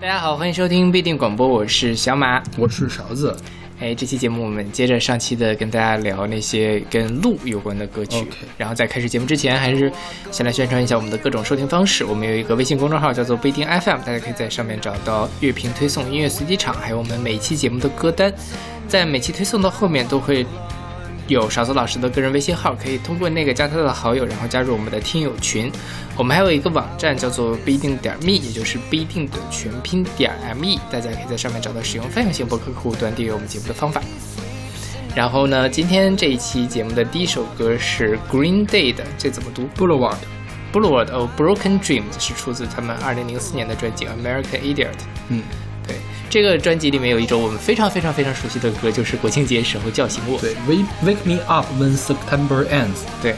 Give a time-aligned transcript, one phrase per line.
[0.00, 3.36] 大家好，欢迎收听必定广播，我是小马，我是勺子。
[3.78, 8.26] 哎，这期节目我们接着上期的跟大家聊那些跟鹿有关的歌曲。
[8.56, 9.92] 然后在开始节目之前，还是
[10.30, 12.02] 先来宣传一下我们的各种收听方式。
[12.02, 18.32] 我们有一个微信公众号叫做不一定 FM，大家可以在上面找到乐评推送、音乐随机场，还有我们每一期节目的歌单。
[18.88, 20.46] 在每期推送的后面都会。
[21.30, 25.70] 有勺子老师的个人微信号，可以通过那个加他的好友，然后加入我们的听友群。
[26.16, 34.02] 我们还有一个网站叫做不一定点 me，也就是不一定的全拼点 me，大家可以在上面找到使用泛用型博客客户端订阅我们节目的方法。
[35.14, 44.98] 然后呢，今天这一期节目的第一首歌是 Green Day 的，这怎么读？Boulevard，Boulevard of Broken Dreams 是出自他们二零零四年的专辑 American Idiot。
[45.28, 45.44] 嗯。
[46.30, 50.40] 这个专辑里面有一首我们非常非常非常熟悉的歌，就是国庆节时候叫醒我。
[50.40, 53.02] 对，Wake Wake Me Up When September Ends。
[53.20, 53.34] 对。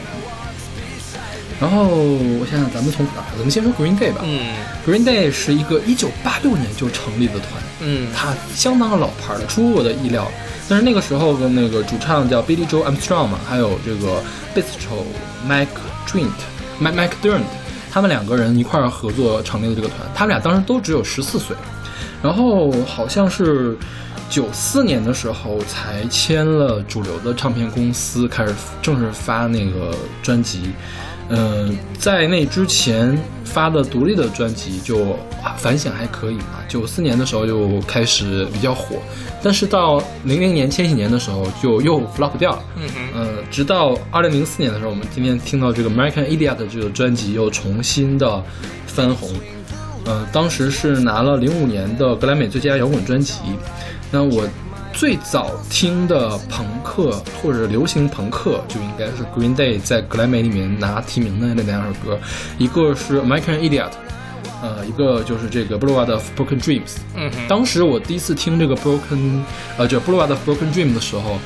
[1.59, 3.23] 然后我想想，咱们从哪？
[3.35, 4.21] 咱们先说 Green Day 吧。
[4.23, 4.53] 嗯。
[4.85, 7.49] Green Day 是一个一九八六年就成立的团。
[7.79, 8.09] 嗯。
[8.15, 10.29] 它相当老牌了，出乎我的意料。
[10.69, 14.23] 但是那个时候的那个主唱叫 Billy Joe Armstrong 嘛，还有这个
[14.53, 15.03] 贝斯手
[15.49, 15.67] Mike
[16.07, 16.29] Trent、
[16.79, 17.41] Mike Mike Dirnt，
[17.91, 19.99] 他们两个人一块儿合作成立的这个团。
[20.13, 21.55] 他们俩当时都只有十四岁。
[22.23, 23.77] 然后好像是
[24.29, 29.93] 九四年的时候才签了主流的唱片公司，开始正式发那个
[30.23, 30.71] 专辑。
[31.29, 35.15] 嗯，在那之前发的独立的专辑就
[35.57, 36.59] 反响还可以嘛。
[36.67, 38.97] 九四年的时候就开始比较火，
[39.41, 42.63] 但是到零零年千禧年的时候就又 flop 掉了。
[42.75, 42.83] 嗯
[43.15, 43.29] 嗯。
[43.49, 48.43] 直到二零零四年的时候，我们今天听到这个 American Idiot 这个专辑又重新的
[48.85, 49.29] 翻红。
[50.05, 53.35] 呃，当时是拿了零五年的格莱美最佳摇滚专辑。
[54.11, 54.47] 那我
[54.93, 62.19] 最早听的朋克或者流行朋克，就应该是 Green Day 在格莱美里面拿提名的那两首歌，
[62.57, 63.89] 一个是 American Idiot，
[64.61, 66.97] 呃，一个就是这个 Boulevard of Broken Dreams。
[67.15, 69.41] 嗯当时我第一次听这个 Broken，
[69.77, 71.39] 呃，就 Boulevard of Broken Dreams 的时候，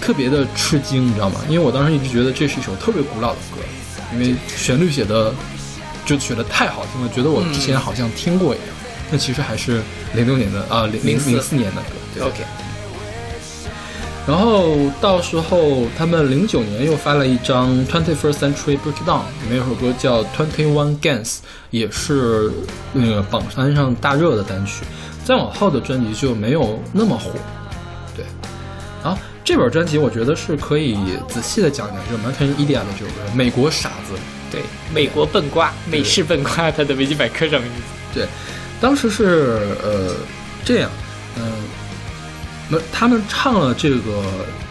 [0.00, 1.40] 特别的吃惊，你知道吗？
[1.48, 3.62] 因为我当时一直觉得这是一首特别古老的歌，
[4.12, 5.32] 因为旋律写的。
[6.04, 8.68] 就觉得太好听了，觉得我之前好像听过一样。
[9.10, 9.82] 那其实还是
[10.14, 12.26] 零六年的啊，零零零四年的歌。
[12.26, 12.44] OK。
[14.26, 21.26] 然后到时候他们零九年又发了一张《Twenty First Century Breakdown》，里面有首歌叫《Twenty One Guns》，
[21.70, 22.50] 也是
[22.94, 24.84] 那个榜单上大热的单曲。
[25.24, 27.30] 再往后的专辑就没有那么火。
[28.16, 28.24] 对。
[29.02, 30.96] 然后这本专辑我觉得是可以
[31.28, 34.14] 仔细的讲讲，就是《American Idiot》的这首歌，《美国傻子》。
[34.54, 34.62] 对，
[34.94, 37.68] 美国笨瓜，美式笨瓜，他的维基百科上面。
[38.14, 38.24] 对，
[38.80, 40.14] 当时是呃
[40.64, 40.88] 这样，
[41.36, 41.42] 嗯，
[42.68, 44.22] 那他们唱了这个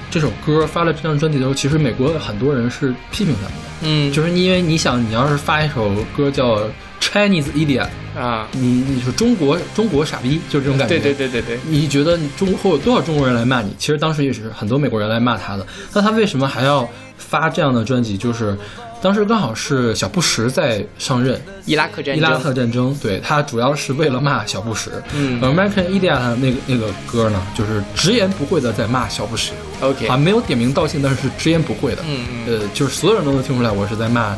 [0.09, 6.61] 这首歌，发了这张专辑的时候，其实美国很多人是批评他们的，嗯，就是因为你想，你要是发一首歌叫
[7.01, 13.75] Chinese Idiot 啊，你你说中国中国傻逼，就是这种感觉，对对对对对，你觉得中会有多少中国人来骂你？
[13.77, 18.15] 其实当时也是很多美国人来骂他的，那他为什么还要发这样的专辑？
[18.17, 18.57] 就是。
[19.03, 22.17] 当时刚好是小布什在上任，伊拉克战争。
[22.17, 24.89] 伊拉克战争，对他主要是为了骂小布什。
[25.13, 29.51] 嗯，American Idiot 那个那个歌呢，就是直言不讳的在骂小布什。
[29.81, 32.01] OK，啊，没有点名道姓，但是是直言不讳的。
[32.07, 32.61] 嗯嗯。
[32.61, 34.33] 呃，就是所有人都能听出来，我是在骂，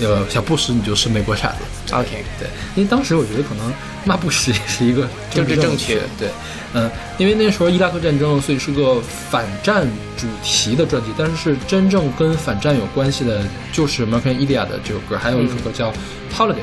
[0.00, 1.94] 呃，小布什，你就是美国傻子。
[1.94, 3.72] OK，对，因为当时我觉得可能
[4.04, 6.00] 骂布什也是一个 政治正确。
[6.18, 6.28] 对。
[6.72, 9.84] 嗯，因为那时候伊拉克战争，所以是个反战
[10.16, 11.08] 主题的专辑。
[11.18, 13.42] 但是是真正跟反战有关系的，
[13.72, 15.90] 就是《American Idiot》的这首歌，还有一首歌叫
[16.32, 16.54] 《Holiday》。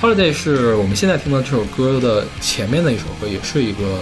[0.00, 4.00] Holiday 是我们现在听到这首歌的前面的一首歌，也是一个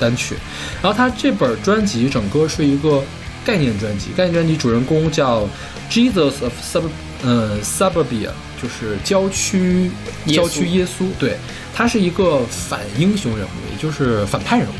[0.00, 0.34] 单曲。
[0.82, 3.00] 然后它这本专辑整个是一个
[3.44, 5.48] 概念专辑，概念专辑主人公叫
[5.88, 6.82] Jesus of Sub，
[7.26, 8.30] 嗯，Suburbia，
[8.62, 9.90] 就是郊区
[10.26, 11.04] 郊区耶稣。
[11.18, 11.36] 对。
[11.74, 14.72] 他是一个反英雄人物，也就是反派人物。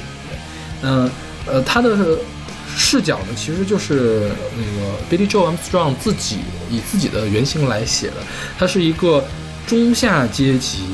[0.80, 1.10] 嗯，
[1.46, 2.18] 呃，他的
[2.74, 6.38] 视角呢，其实就是那个 Billy Joe Armstrong 自己
[6.70, 8.14] 以自己的原型来写的。
[8.58, 9.22] 他是一个
[9.66, 10.84] 中下阶级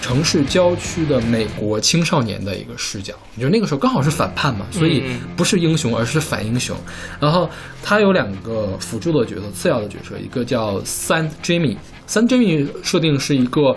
[0.00, 3.14] 城市郊区的美国青少年的一个视角。
[3.40, 5.04] 就那个时候刚好是反叛嘛，所以
[5.36, 6.76] 不是英雄，而是反英雄。
[7.20, 7.48] 然后
[7.82, 11.76] 他有两个辅助的角色，次要的角色，一个叫 Saint Jimmy。
[12.08, 13.76] Saint Jimmy 设定是一个。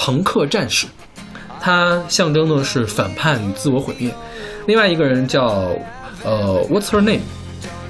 [0.00, 0.86] 朋克战士，
[1.60, 4.14] 他象征的是反叛与自我毁灭。
[4.68, 5.72] 另外一个人叫
[6.22, 7.22] 呃，What's her name？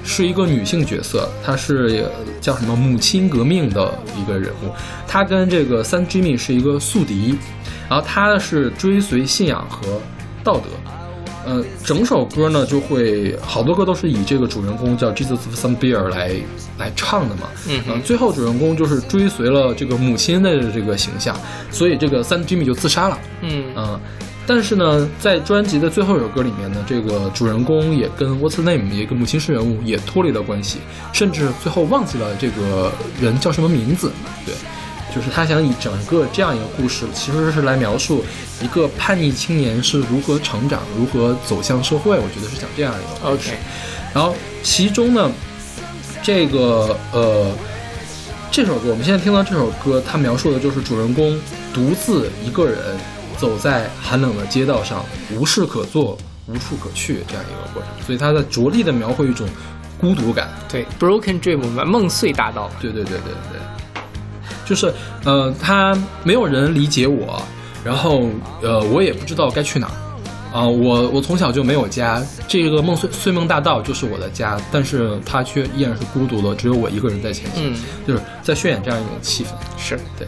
[0.03, 2.09] 是一个女性角色，她是
[2.41, 4.71] 叫什么母亲革命的一个人物。
[5.07, 7.37] 她跟这个三 Jimmy 是一个宿敌，
[7.89, 9.99] 然后她是追随信仰和
[10.43, 10.65] 道德。
[11.45, 16.35] 呃，整首歌呢就会好多歌都是以这个主人公叫 Jesus of Some Beer 来
[16.77, 17.43] 来唱的嘛。
[17.67, 21.35] 嗯呃最后主人公就是追随了这个母亲的这个形象，
[21.71, 23.17] 所以这个 Sam Jimmy 就自杀了。
[23.41, 23.99] 嗯嗯，
[24.45, 30.79] 但是呢，在专辑的最后一首歌里面呢，这个主人公也跟 What's Name 一个母亲式人物也脱离了关系，
[31.13, 34.11] 甚至最后忘记了这个人叫什么名字。
[34.45, 34.53] 对，
[35.13, 38.23] 就是他想以整个这样一个故事，其实是来描述
[38.61, 42.11] 一个叛逆青年是如何成长，如何走向社会。
[42.17, 43.49] 我觉得是讲这样一个故事。
[43.49, 43.57] ，OK，
[44.13, 45.31] 然后其中呢，
[46.21, 47.51] 这个呃，
[48.51, 51.39] 这首歌我们现在听到这首歌，它描述的就是主人公
[51.73, 52.77] 独自一个人
[53.37, 55.03] 走在寒冷的街道上，
[55.33, 56.17] 无事可做，
[56.47, 59.47] 无处可去这样一个过程，所以他在着力的描绘一种
[59.99, 60.49] 孤独感。
[60.67, 62.69] 对，Broken Dream 嘛，梦碎大道。
[62.81, 63.59] 对对对对对，
[64.69, 64.93] 就是
[65.25, 67.41] 呃，他没有人理解我，
[67.83, 68.29] 然后
[68.61, 69.93] 呃，我也不知道该去哪儿。
[70.51, 77.77] 啊、我我从小就没有家，这个梦碎碎梦大道就是我的家，但是它却依然是孤独的，只有我一个人在前行，嗯，
[78.07, 79.49] 就是在渲染这样一种气氛。
[79.77, 80.27] 是，对，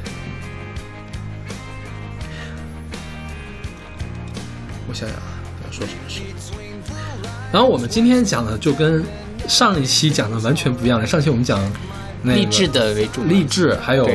[4.88, 5.23] 我想想啊，
[5.65, 6.21] 要说什么事？
[7.51, 9.03] 然后我们今天讲的就跟
[9.47, 11.05] 上一期讲的完全不一样了。
[11.05, 11.59] 上期我们讲
[12.21, 13.23] 那个励志的为主。
[13.23, 14.07] 励志，还有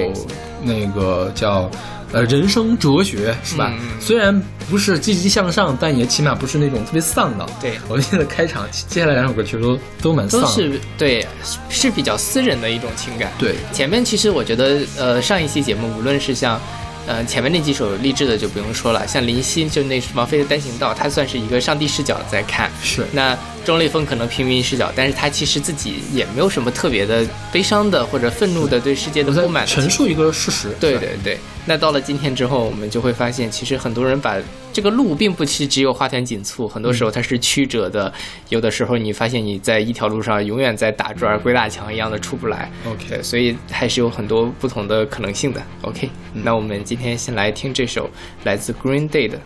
[0.62, 1.70] 那个叫
[2.12, 3.72] 呃人生哲学，是吧？
[4.00, 7.46] 虽然不是积极向上，但也起码不是那种特别丧的。
[7.60, 11.26] 对我们现在开场接下来两首歌其实都都蛮丧的，都是对，
[11.68, 13.30] 是比较私人的一种情感。
[13.38, 16.60] 对前面其实我觉得，呃，上一期节目无论是像，
[17.06, 22.70] 呃，前面那几首励志的就不用说了，像林夕就那王菲的《单行道》，它算是一个上帝视角在看。
[22.82, 23.36] 是那
[23.66, 30.68] 钟立风可能平民视角，但是他其实自己也没有什么特别的悲伤的或者愤怒的对世界的不满的陈述一个事实。
[30.78, 34.36] 对对对，那到了今天之后，我们就会发现，其实很多人把
[34.72, 38.12] 这个路并不是只有花团锦簇，很多时候它是曲折的。
[38.50, 42.70] 有的时候你发现你在一条路上永远在打转、鬼打墙一样的出不来。
[42.86, 45.60] OK，所以还是有很多不同的可能性的。
[45.82, 48.08] OK，、那我们今天先来听这首
[48.44, 49.40] 来自 Green Day 的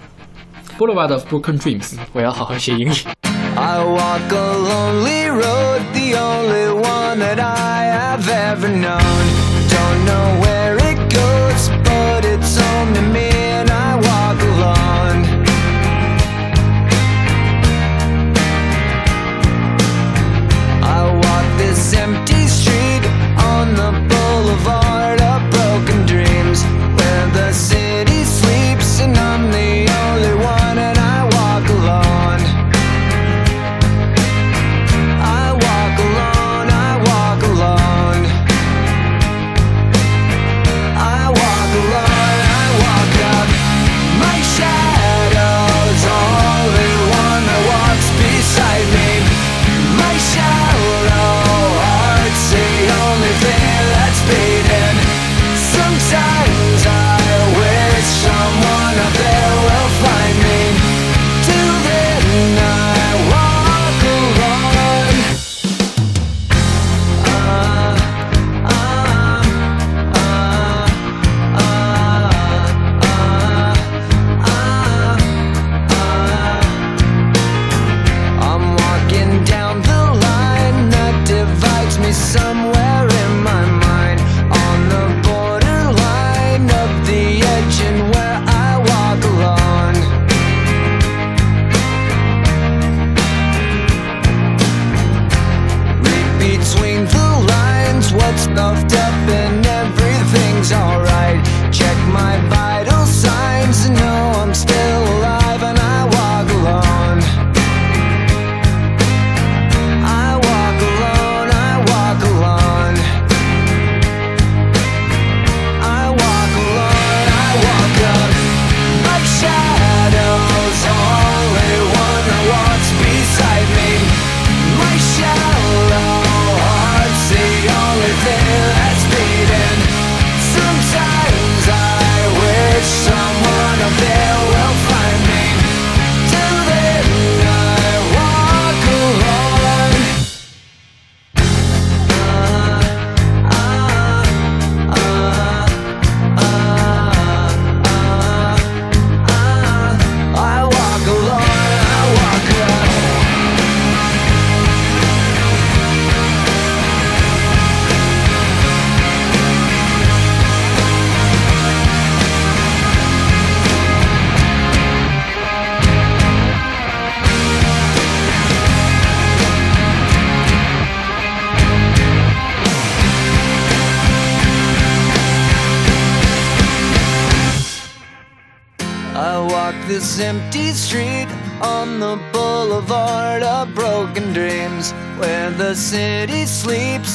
[0.78, 1.96] ，Boulevard of Broken Dreams。
[2.12, 3.29] 我要好好学英语。
[3.56, 9.39] I walk a lonely road, the only one that I have ever known.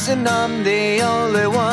[0.08, 1.65] And I'm the only one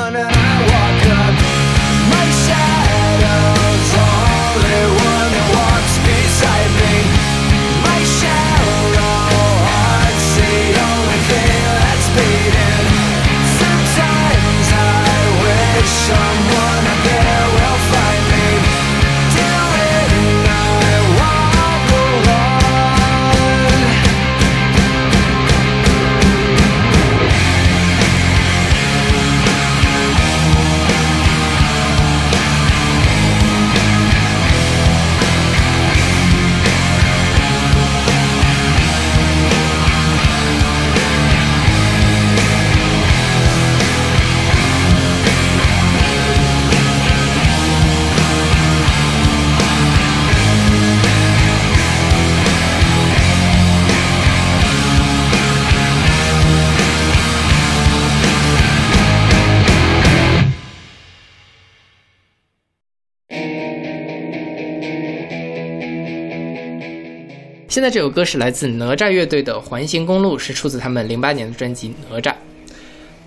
[67.72, 72.30] 现在这首歌是来自哪吒乐队的《环形公路》，是出自他们零八年的专辑《哪吒》，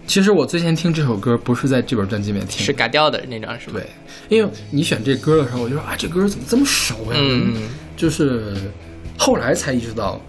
[0.05, 3.79] 其实我最先听这首歌不是在这本专辑里面听的，是嘎调的那张，是吧？
[3.79, 7.17] 对，因为你选这歌的时候，我就说啊，这歌怎么这么熟呀？
[7.17, 7.55] 嗯，
[7.97, 8.53] 就是
[9.17, 10.21] 后来才意识到，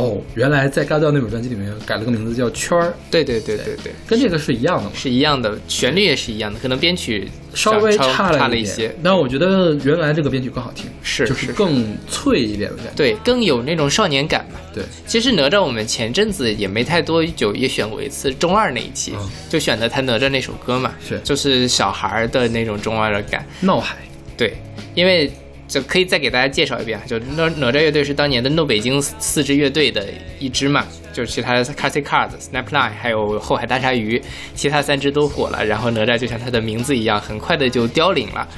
[0.00, 8.96] 哦，原来在嘎调那本专辑里面改了个名字叫圈儿，对对对对对，跟这个是一样的嘛，是一样的，旋律也是一样的，可能编曲稍微差差了一些点。
[9.02, 12.92] 但我觉得原来这个编曲更好听，是就是是更脆一点的感觉。
[12.96, 14.58] 对，更有那种少年感嘛。
[14.72, 23.44] 对，其实哪吒我们前阵子也没太多久，也选过一次中二那一期，嗯就选的他哪吒那首歌嘛，是就是小孩儿的那种中二的感。
[23.60, 23.96] 闹海，
[24.36, 24.56] 对，
[24.94, 25.30] 因为
[25.70, 30.04] 就可以再给大家介绍一遍啊，就哪哪吒乐队是当年的 No 北京四支乐队的
[30.40, 34.20] 一支嘛，就是其他的 Classic Cars、Snapline 还有后海大鲨鱼，
[34.52, 38.48] 其他三支都火了，然后哪吒就像他的名字一样，很快的就凋零了。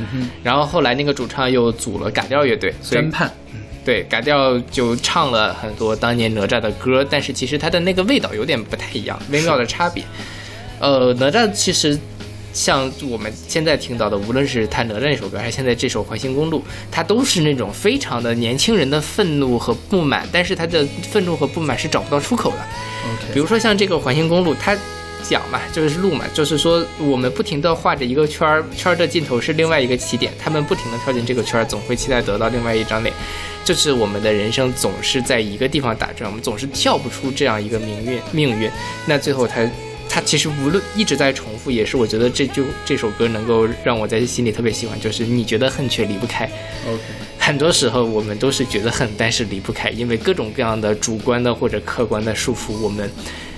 [0.43, 3.31] 然后后来那个主唱又组了嘎调乐队，所以詹盼，
[3.85, 10.03] 对，嘎调就唱了很多当年哪吒的歌，但是其实它的那个味道有点不太一样，微妙的差别。
[10.81, 11.97] 呃，哪吒其实
[12.53, 16.59] 像我们现在听到的，无论是他哪吒那首歌，还是现在这首《环形公路》，
[16.91, 22.59] 它都是那种非常的年轻人的愤怒和不满，但是他的愤怒和不满是找不到出口的。
[23.33, 24.77] 比如说像这个环形公路，它
[25.23, 33.15] 讲嘛，就是路嘛，就是说我们不停的画着一个圈儿，圈儿的尽头是另外一个起点，他们不停的跳进这个圈儿，总会期待得到另外一张脸。
[33.65, 38.71] 就是我们的人生总是在一个地方打转，我们总是跳不出这样一个命运命运。
[39.07, 39.67] 那最后他。
[40.15, 46.45] 他其实无论一直在重复，也是我觉得这就这首歌能够让我在心里特别喜欢，就是你觉得恨却离不开
[46.87, 47.01] ，OK，
[47.39, 53.11] 很多时候我们都是觉得恨，但是离不开，因为各种各样的主观的或者客观的束缚，我们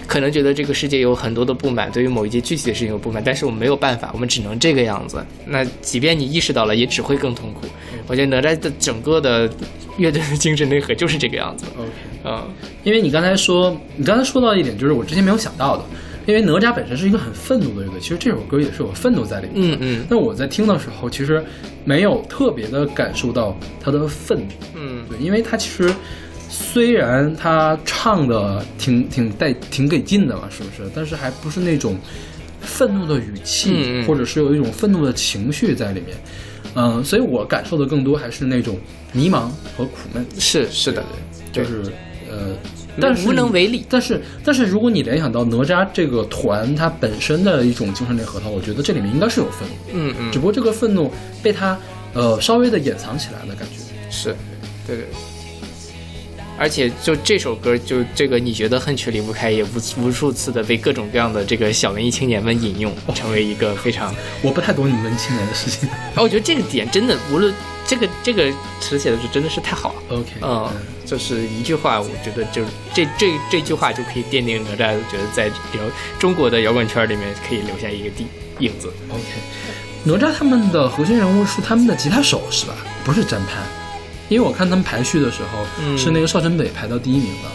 [0.07, 5.27] 可能觉得这个世界有很多的不满，对于某一件具体的事情有不满，但是我们没有办法，我们只能这个样子。
[5.47, 7.67] 那即便你意识到了，也只会更痛苦。
[8.07, 9.51] 我觉得哪吒的整个的
[9.99, 11.65] 乐队的精神内核就是这个样子。
[11.77, 11.91] OK，
[12.23, 12.47] 嗯，
[12.85, 15.85] 因为你刚才说，你刚才说到一点，就是我之前没有想到的，
[16.27, 19.73] 因为哪吒本身是一个很愤怒的乐队，其实这首歌也是有愤怒在里面。
[19.73, 21.45] 嗯嗯那我在听的时候，其实
[21.85, 25.93] 没有特别的感受到他的愤怒，嗯，对，因为他其实
[26.49, 30.91] 虽然他唱的挺挺带挺给劲的嘛，是不是？
[30.95, 31.97] 但是还不是那种
[32.61, 36.17] 愤怒的语气，嗯嗯或者是有一种愤怒的情绪在里面。
[36.77, 38.77] 嗯，所以我感受的更多还是那种
[39.13, 41.05] 迷茫和苦闷，是是的，
[41.53, 41.83] 就是
[42.29, 42.57] 呃，
[43.01, 43.85] 但是无能为力。
[43.89, 51.79] 但是，但是如果你联想到哪吒这个团它本身的一种精神内核的话，我觉得这里面应该是有愤怒，嗯嗯只，不过这个愤怒被他
[52.13, 54.11] 呃稍微的掩藏起来的感觉。
[54.11, 54.37] 是，
[54.87, 55.07] 对对。
[56.57, 64.15] 而且就这首歌，就这个你觉得恨却离不开，也无无数次的被各种各样的这个小文艺青年们引用，成为一个非常。
[64.41, 65.89] 我不太懂你们文青年的事情。
[65.89, 67.53] 啊，我觉得这个点真的，无论
[67.85, 70.03] 这个这个词写的就真的是太好了。
[70.11, 70.71] OK，嗯，
[71.15, 75.85] 就是一句话，我觉得就这这这句话就可以奠定哪吒，我觉得在摇
[76.19, 78.27] 中国的摇滚圈里面可以留下一个地
[78.59, 78.93] 影子。
[79.09, 79.23] OK，
[80.03, 82.75] 哪吒他们的核心人物是他们的吉他手是吧？
[83.05, 83.63] 不是詹潘，
[84.29, 87.49] 因为我看他们排序的时候、嗯是那个邵晨北排到第一名的，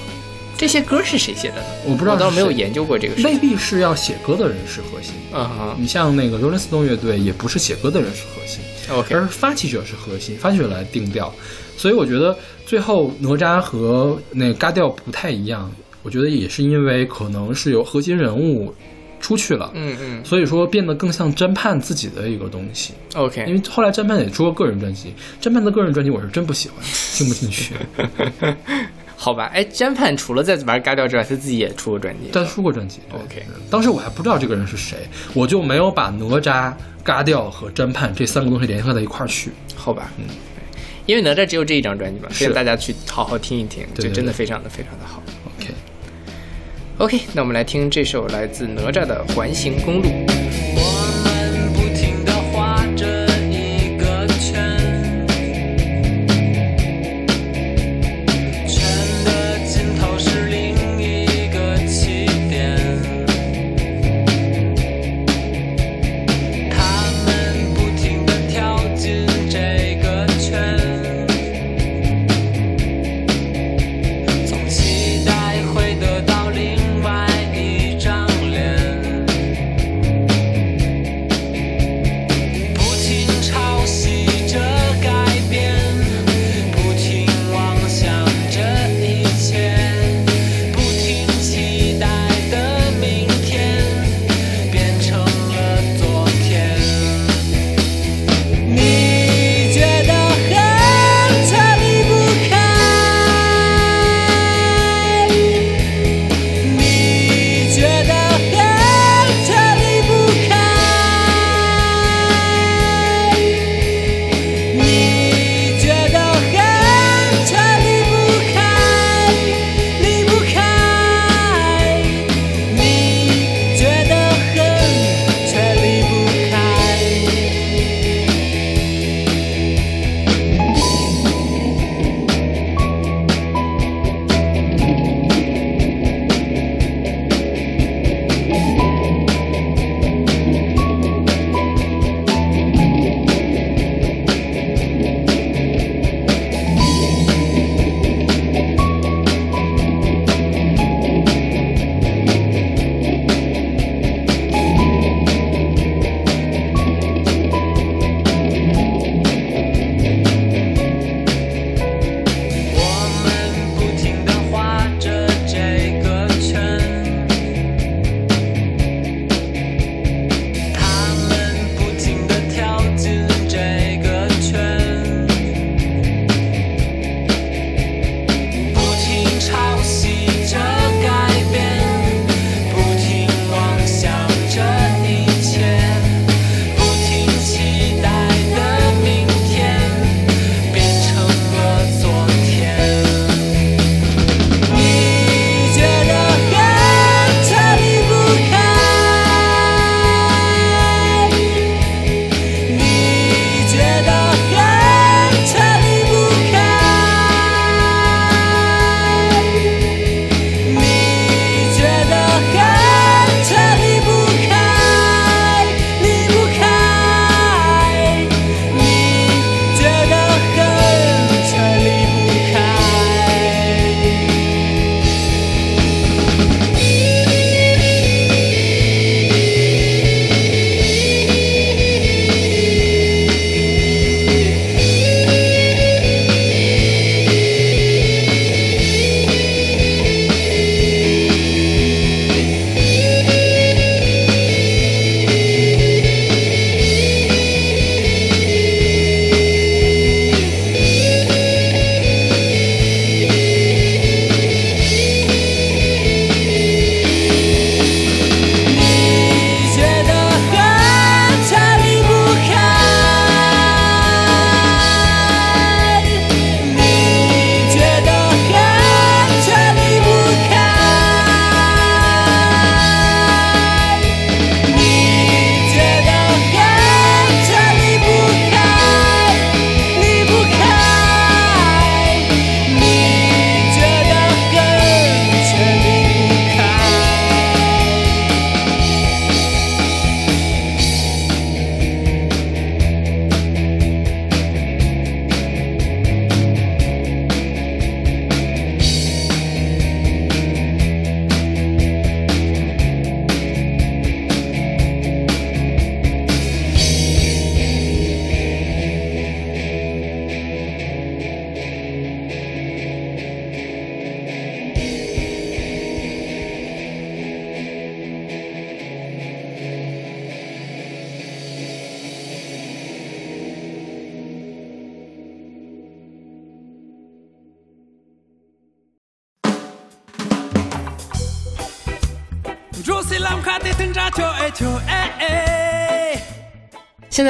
[0.57, 1.67] 这些歌是谁写的呢？
[1.83, 3.21] 我不知道是我倒没有研究过这个。
[3.23, 5.15] 未必是要写歌的人是核心。
[5.33, 11.35] 嗯哼你像那个 Rolling Stone 乐队，也不是写歌的人是核心，，OK，而发起者是核心，发起者来定调。
[11.79, 15.71] 所以我觉得最后哪吒和那个嘎调不太一样，
[16.03, 18.73] 我觉得也是因为可能是有核心人物
[19.21, 22.93] 出去了，嗯嗯所以说变得更像侦判自己的一个东西。
[23.15, 27.73] ，OK，因为后来侦判也出过个人专辑，侦判的个人专辑我是真不喜欢，听不进去。
[29.15, 32.29] 好吧，哎，詹盼除了在玩嘎掉之外，他自己也出过专辑。
[32.31, 34.97] 但出过专辑对 OK 当时我还不知道这个人是谁，
[35.33, 39.51] 我就没有把哪吒、嘎调和侦判这三个东西联合在一块儿去。
[39.75, 40.23] 好吧，嗯，
[41.09, 45.23] 因为哪吒只有这一张专辑嘛，推荐大家去好好听一听，就真的非常的非常的好。
[46.99, 50.07] OK，OK，那我们来听这首来自哪吒的《环形公路》。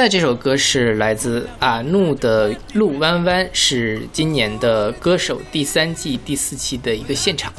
[0.00, 7.52] 在这首歌是来自阿怒的《路弯弯》，是今年的歌手第三季第四期的一个现场。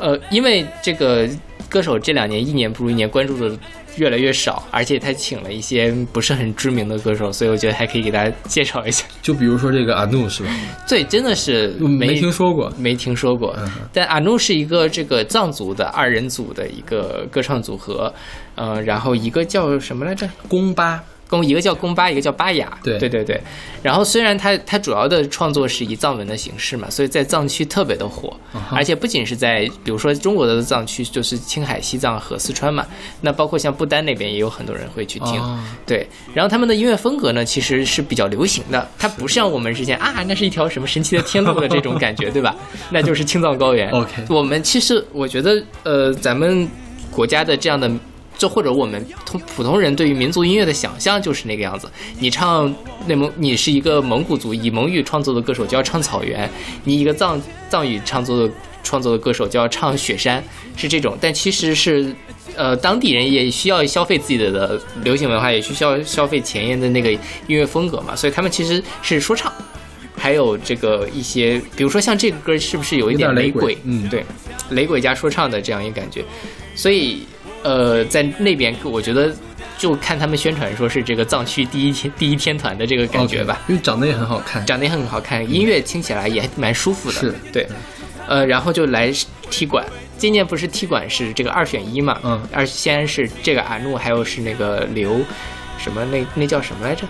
[0.00, 1.28] 呃，因为这个
[1.68, 3.54] 歌手这两年一年不如一年，关注的
[3.98, 9.04] 越来越少，而且他请了一些不是很知名的歌手，所以我觉得还可以给大家介绍一下。
[9.20, 10.48] 就比如说这个阿怒是吧？
[10.88, 12.72] 对真的是没没听说过。
[12.78, 13.70] 没听说过嗯。
[13.92, 18.10] 但阿怒是一个这个藏族的二人组的一个歌唱组合，
[18.54, 20.26] 呃，然后一个叫什么来着？
[20.48, 22.78] 宫巴，公一个叫宫巴，一个叫巴雅。
[22.82, 23.40] 对对对对。
[23.82, 28.34] 然后虽然他他主要的创作是以藏文的形式嘛，所以在藏区特别的火，
[28.70, 32.86] 而且不仅是在比如说中国的藏区，就是青海、西藏和四川嘛，
[33.20, 35.40] 那包括像不丹那边也有很多人会去听。
[35.40, 42.54] 哦对，然后他们的音乐风格呢，其实是比较流行的，它不像我们之前啊，那是一条什么神奇的天路的这种感觉， 对吧？
[42.90, 43.90] 那就是青藏高原。
[43.90, 46.66] OK 我们其实我觉得，呃，咱们
[47.10, 47.90] 国家的这样的。
[48.36, 52.72] 就或者我们通普通人对于民族音乐的想象就是那个样子，你唱
[53.06, 56.48] 内蒙，你是一个蒙古族以蒙语创作的歌手就要唱草原，
[56.84, 60.42] 你一个藏藏语创作的创作的歌手就要唱雪山，
[60.76, 61.16] 是这种。
[61.20, 62.14] 但其实是，
[62.54, 69.52] 呃，当地人也需要消费自己的的流行文化，也需要消费前沿的那个音乐风格嘛，所以他们其实是说唱。
[70.16, 74.24] 还有这个一些，比如说像这个歌，是不是有一点雷鬼嗯对，
[74.70, 76.24] 雷鬼加说唱的这样一个感觉，
[76.74, 77.26] 所以
[77.64, 79.34] 呃，在那边我觉得
[79.76, 83.60] 就看他们宣传说是这个藏区第一天第一天团的这个感觉吧。
[83.66, 84.64] 因为长得也很好看。
[84.64, 87.18] 长得也很好看，音乐听起来也蛮舒服的。
[87.18, 87.66] 是对，
[88.28, 89.12] 呃，然后就来
[89.50, 89.84] 踢馆。
[90.16, 92.20] 今年不是踢馆是这个二选一嘛？
[92.22, 95.20] 嗯二先是这个阿怒，还有是那个刘
[95.76, 97.04] 什么那那叫什么来着？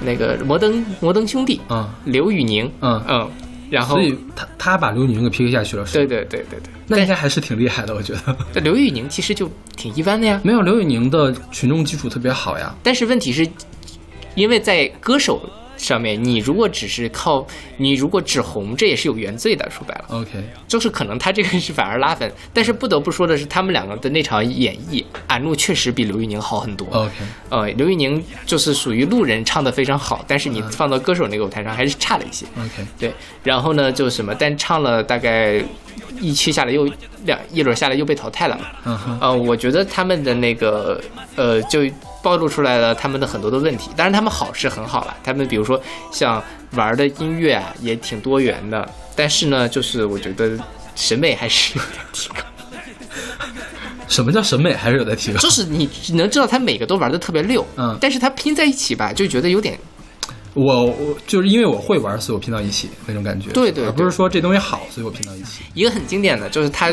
[0.00, 3.30] 那个摩登摩登兄弟，嗯刘宇宁，嗯嗯，
[3.70, 8.36] 然后所以他他把刘宇宁给 PK 下去了，是对对对对对，那应该还是挺厉害的，我觉得。
[8.52, 10.40] 但刘宇宁其实就挺一般的呀。
[10.44, 12.74] 没有刘宇宁的群众基础特别好呀。
[12.82, 13.46] 但是问题是，
[14.34, 15.42] 因为在歌手
[15.76, 19.66] 上面，你如果只是靠你如果只红，这也是有原罪的。
[19.70, 20.04] 说白了。
[20.10, 20.30] OK，
[20.68, 26.86] 就是可能他这个是反而拉粉，但是不得不说的是，他们两个的那场演绎，阿怒确实比刘宇宁好很多。
[26.92, 27.12] OK，
[27.50, 32.46] 呃，刘宇宁就是属于路人唱的非常好，但是你放到歌手那个舞台上还是差了一些。
[32.56, 33.12] OK，对，
[33.42, 35.60] 然后呢，就什么，但唱了大概
[36.20, 36.88] 一期下来又
[37.24, 38.64] 两一轮下来又被淘汰了嘛。
[38.84, 41.00] 嗯哼，呃，我觉得他们的那个
[41.34, 41.80] 呃，就
[42.26, 43.88] 暴露出来了他们的很多的问题。
[43.96, 48.84] 当然，他们好是很好了，他们比如说像玩的音乐啊，也挺多元的。
[49.14, 50.58] 但是呢，就是我觉得
[50.96, 52.34] 审美还是有点提高。
[54.08, 55.38] 什么叫审美还是有待提高？
[55.38, 59.78] 就是你你能知道他每个都玩的特别溜，嗯但是他拼在一起吧，就觉得有点
[60.54, 63.50] 我我就是因为我会玩，所以我拼到一起那种感觉。
[63.50, 65.62] 对对而不是说这东西好，所以我拼到一起。
[65.74, 66.90] 一个很经典的，就是他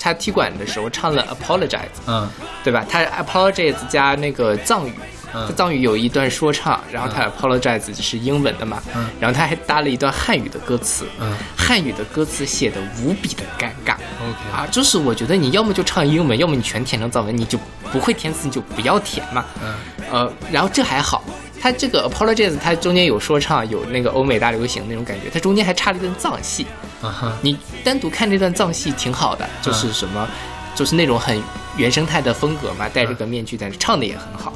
[0.00, 2.28] 他踢馆的时候唱了 Apologize，嗯
[2.64, 2.84] 对吧？
[2.88, 4.94] 他 Apologize 加那个藏语。
[5.32, 5.46] 嗯。
[5.46, 9.06] 他藏语有一段说唱，然后他 apologize 是英文的嘛，嗯。
[9.20, 11.32] 然后他还搭了一段汉语的歌词，嗯。
[11.56, 17.56] 汉语的歌词写的无比的尴尬，OK，啊，就是我觉得你要么就唱英文，要么你全填成藏文，你就
[17.92, 19.74] 不会填词你就不要填嘛，嗯。
[20.10, 21.22] 呃，然后这还好，
[21.60, 26.66] 它这个 apologize 它中间有说唱，有那个欧美大流行那种感觉，它中间还插了一段藏戏，
[27.02, 30.26] 啊哈，你单独看这段藏戏挺好的，就是什么，
[30.74, 31.40] 就是那种很
[31.76, 34.52] 原生态的风格嘛，戴着个面具，但是唱的也很好。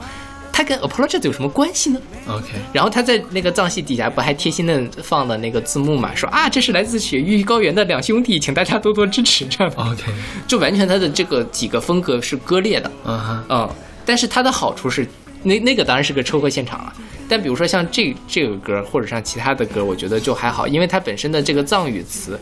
[0.56, 9.72] 它跟 apologize 有什么关系呢？OK，然后他在那个藏戏底下不还贴心的放了那个字幕嘛，说啊这是来自雪域高原的两兄弟，请大家多多支持，这样。
[9.76, 10.04] OK，
[10.46, 13.70] 就完全他的这个几个风格是割裂的，啊哈，嗯，
[14.06, 15.04] 但是它的好处是，
[15.44, 16.92] 那那个当然是个车祸现场了。
[17.28, 22.38] 但比如说像这这个歌，或者像其他的歌，我觉得就还好，因为它本身的这个藏语词，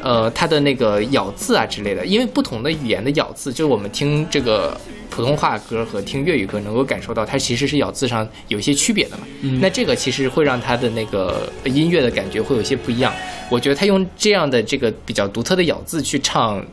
[0.00, 4.78] 呃，它的那个咬字啊之类的，因为不同的语言的咬字，就是我们听这个
[5.10, 9.26] 普通话歌和听粤语歌能够感受到，它其实是咬字上有一些区别的嘛。
[9.60, 13.12] 那这个其实会让它的那个音乐的感觉会有一些不一样。
[13.50, 16.64] 我觉得他用这样的这个比较独特的咬字去唱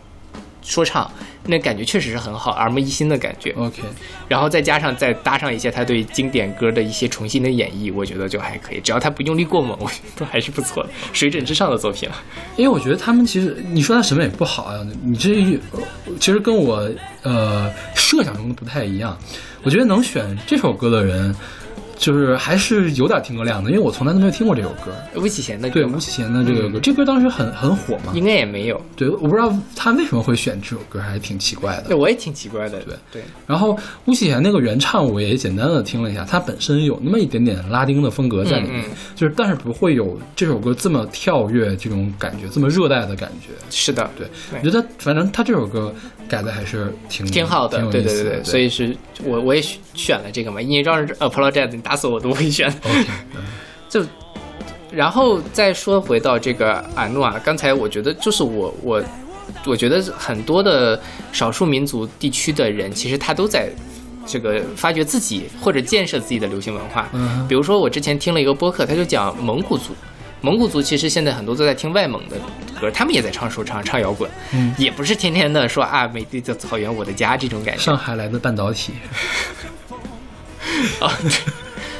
[0.61, 1.11] 说唱，
[1.45, 3.51] 那感觉确实是很好，耳目一新的感觉。
[3.51, 3.81] OK，
[4.27, 8.79] 然后再加上再搭上一些他对经典歌的一些重新的演绎，我觉得就还可以。
[8.79, 12.15] 只要他不用力过猛，我觉得都还是不错的，水准之上的作品了。
[12.55, 15.31] 因为我觉得他们其实你说他审美不好啊，你这
[15.71, 15.79] 呃
[16.19, 16.89] 其实跟我
[17.23, 19.17] 呃设想中的不太一样。
[19.63, 21.35] 我觉得能选这首歌的人，
[22.01, 24.91] 就是还是有点听歌量的，因为我从来都没有听过这首歌。
[25.21, 28.11] 巫启贤的歌对，吗吴启贤的这个歌，这歌当时很很火嘛。
[28.15, 28.81] 应该也没有。
[28.95, 31.95] 对，我不知道他为什么会选这首歌，还挺奇怪的对，。
[31.95, 32.79] 我也挺奇怪的。
[32.79, 43.49] 对对，然后巫启贤那个原唱我也简单的听了一下，他本身有那么一点点拉丁的风格在里面，嗯嗯就是但是不会有这首歌这么跳跃这种感觉，这么热带的感觉。
[43.69, 45.93] 是的，对，对我觉得反正他这首歌
[46.27, 49.61] 改的还是挺挺好的对对对对，所以是我我也
[49.93, 52.73] 选了这个嘛，因为让 apologize，你打死我都会选。
[53.89, 54.05] 就，
[54.91, 59.03] 然后再说回到这个安诺啊，刚才我觉得就是我我
[59.65, 61.01] 我觉得很多的
[61.31, 63.69] 少数民族地区的人，其实他都在
[64.25, 67.09] 这个发掘自己或者建设自己的流行文化。
[67.13, 69.95] 嗯比如说我之前听了一个播客，他就讲蒙古族。
[70.43, 72.35] 蒙古族其实现在很多都在听外蒙的
[72.79, 77.81] 歌，他们也在唱说唱、唱摇滚，嗯也不是天天的说啊，美丽的草原我的家这种感觉。
[77.83, 78.93] 上海来的半导体，
[80.99, 81.29] 啊， 对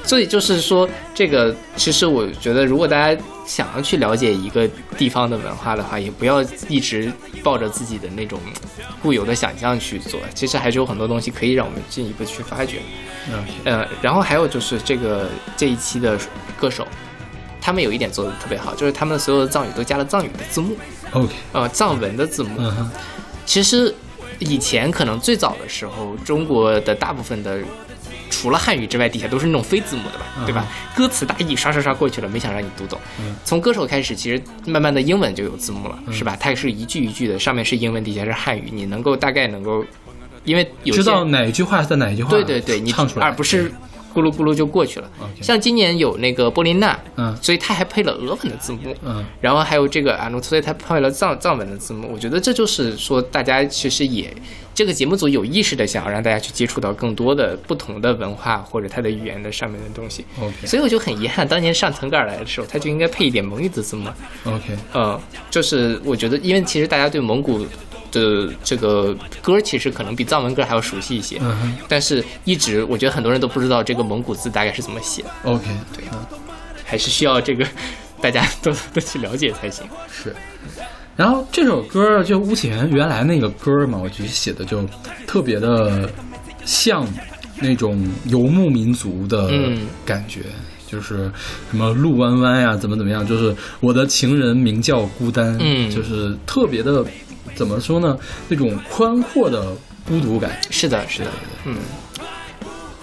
[0.03, 7.11] 所以就是说，这个其实我觉得，如果大家想要去了解一个地方的文化的话，也不要一直
[7.43, 8.39] 抱着自己的那种
[9.01, 12.79] 固有的想象去做，其实还是有很多东西可以让我们进一步去发掘。
[13.31, 16.17] 嗯呃，然后还有就是这个这一期的
[16.59, 16.87] 歌手，
[17.61, 20.75] 他们有一点做的特别好，就是他们所有的藏语都加了藏语的字幕
[21.11, 22.59] ，，OK，呃，藏文的字幕。
[23.45, 23.93] 其实
[24.39, 27.59] 以前可能最早的时候，中国的大部分的
[28.31, 30.65] 除了汉语之外，底下都是那种非字母的吧，对吧？
[30.95, 32.99] 歌词大意刷刷刷过去了，没想让你读懂。
[33.19, 36.35] 嗯从歌手开始，其实慢慢的英文就有字幕了，是吧？
[36.39, 39.85] 它也是一句一句的，上面是英文，底下是汉语，你能够大概能够，
[40.45, 43.71] 因为有知道哪一句话在哪一句话，对对对，你唱出来，而不是
[44.13, 45.09] 咕噜咕噜就过去了。
[45.41, 48.95] 像今年有那个波琳娜，嗯所以他还配了俄文的字幕。
[49.03, 52.09] 嗯然后还有这个阿努，所以他配了藏藏文的字幕。
[52.11, 54.33] 我觉得这就是说，大家其实也
[54.73, 60.25] 这个节目组有意识的想要让大家去接触到更多的不同的文化或者它的语言的上面的东西。
[60.39, 64.09] OK 所以我就很遗憾，当年上腾格尔来的时候，他就应该配一点蒙语的字幕。
[64.45, 65.19] OK，嗯，
[65.49, 67.65] 就是我觉得，因为其实大家对蒙古
[68.11, 71.37] 的这个歌，其实可能比藏文歌还要熟悉一些。
[71.41, 76.19] 嗯哼但是一直我觉得很多人都不知道这个蒙古字大概是怎么写，，OK，对嗯
[76.85, 77.65] 还是需要这个
[78.19, 79.85] 大家多多去了解才行。
[80.11, 80.35] 是。
[81.15, 84.83] 然后这首歌就巫启源原来那个歌嘛，我觉得写的就
[85.27, 86.09] 特别的
[86.65, 87.07] 像
[87.59, 90.41] 那种游牧民族的嗯感觉，
[90.87, 91.31] 就是
[91.69, 97.05] 什么路弯弯呀，怎么怎么样，就是我的情人名叫孤单，嗯就是特别的
[97.55, 99.71] 怎么说呢，那种宽阔的
[100.07, 100.51] 孤独感。
[100.69, 101.31] 是的，是的，
[101.65, 101.75] 嗯。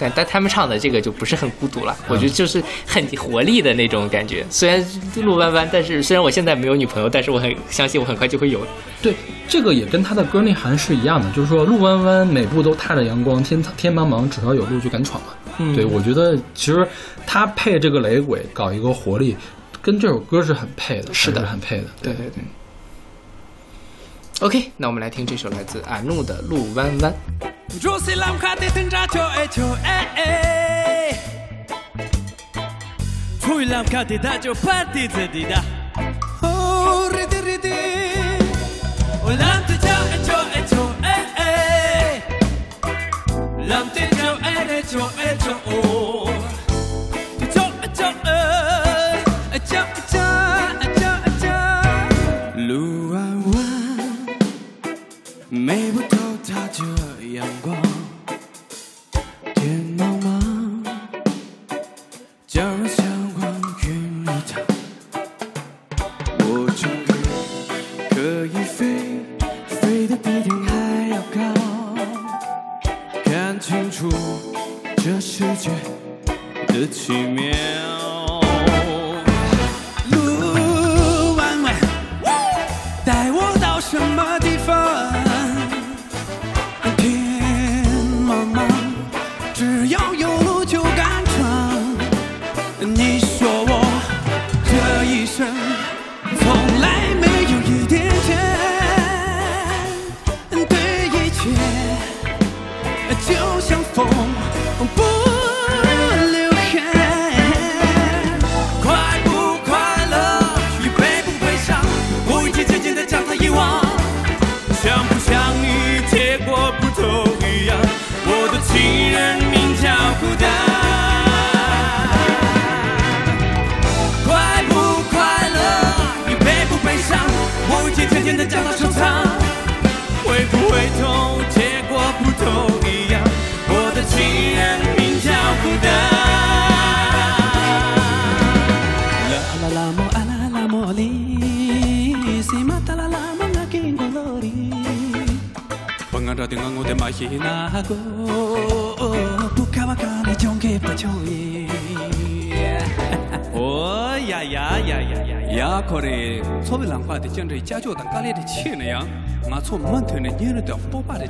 [0.00, 4.46] 但但他们唱的这个就不是很孤独了，我觉得就是很活力的那种感觉。
[4.48, 4.80] 虽然
[5.16, 8.64] 路弯弯，但是虽然我现在没有女朋友，但是我很相信我很快就会有。
[9.02, 9.12] 对，
[9.48, 15.30] 这个也跟他的歌内涵是一样的，就是说路弯弯，每步都踏着阳光，天天茫茫，只要有路就敢闯嘛。
[15.58, 16.86] 嗯对，我觉得其实
[17.26, 19.36] 他配这个雷鬼，搞一个活力，
[19.82, 21.86] 跟这首歌是很配的，是的还很配的。
[22.00, 22.44] 对对对。
[24.40, 27.12] OK，那我们来听这首来自阿怒的《路弯弯》。
[27.80, 30.28] Josi lam khati tin ra cho e cho e e
[33.40, 35.60] Chui lam khati da cho party te di da
[36.42, 37.78] Oh ridi ridi
[39.24, 41.50] Oh lam te cho e cho e cho e e
[43.68, 46.37] Lam te cho e re cho e cho oh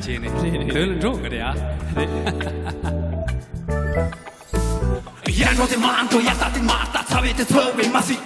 [0.03, 0.29] chi ne
[0.73, 1.55] kul dro kare ya
[5.41, 8.17] ya no te manto ya ta te mata sabe te sobe masi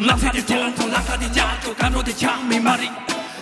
[0.00, 2.88] na se te tonto la ka de ya to ka no te cham mi mari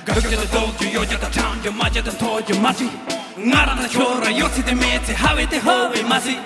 [0.05, 2.57] ga ke te do ju yo ya ta cham yo ma ya ta to yo
[2.61, 2.89] masi
[3.37, 6.37] ngara na chora yo si te me te have te hove masi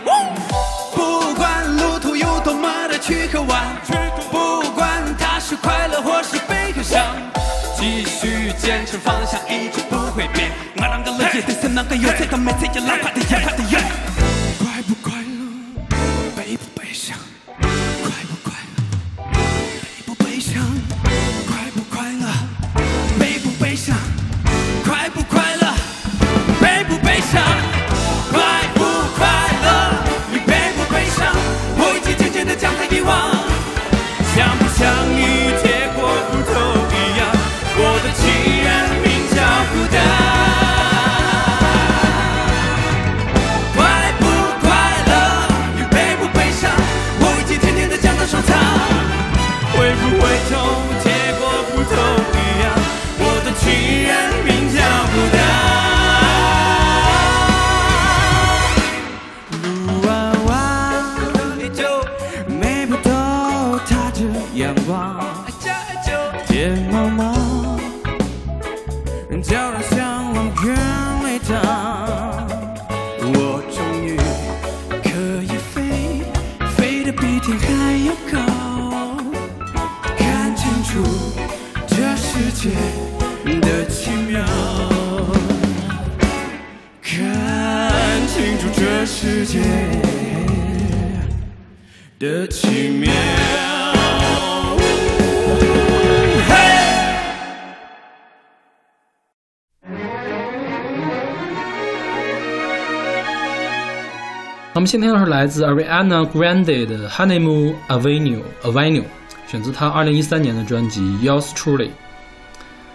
[104.99, 109.05] 那么现在呢是来自 Ariana Grande 的 Honeymoon Avenue Avenue，
[109.47, 111.91] 选自她2013年的专辑 Yours Truly。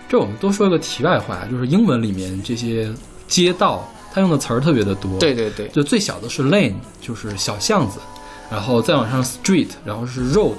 [0.10, 2.92] 这我们多说一个题外话，就是英文里面这些
[3.28, 5.20] 街道，它用的词儿特别的多。
[5.20, 8.00] 对对对，就最小的是 lane，就是小巷子，
[8.50, 10.56] 然后再往上 street，然后是 road。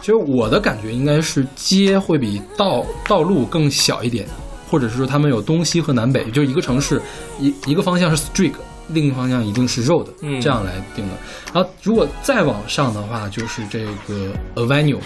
[0.00, 4.26] 其实我的感觉应该是街会比道道路更小一点，
[4.68, 7.00] 或者是说他们有东西和南北，就一个城市
[7.38, 8.54] 一一个方向是 street，
[8.88, 11.14] 另一个方向一定是 road，、嗯这样来定的。
[11.52, 14.98] 然后如果再往上的话，就是这个 avenue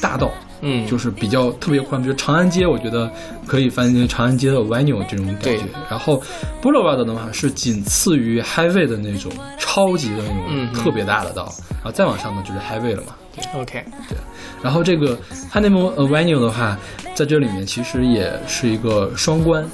[0.00, 0.30] 大道。
[0.64, 3.10] 嗯，就是比较特别宽，比如长安街，我觉得
[3.48, 5.64] 可以翻译成长安街的 avenue 这种感觉。
[5.90, 6.22] 然后
[6.62, 13.16] boulevard 的话是仅次于 highway 的那种超级的那种特别大的道，然后再往上呢就是 highway 了嘛。
[13.34, 14.16] 对 OK，对
[14.62, 15.18] 然后这个
[15.52, 16.78] honeymoon avenue 的话，
[17.12, 19.68] 在这里面其实也是一个双关。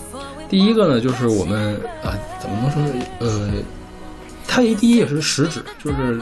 [0.48, 3.04] 第一个呢，就是我们啊、怎么能说呢？
[3.20, 3.50] 呃，
[4.46, 6.20] 它第一也是食指，就是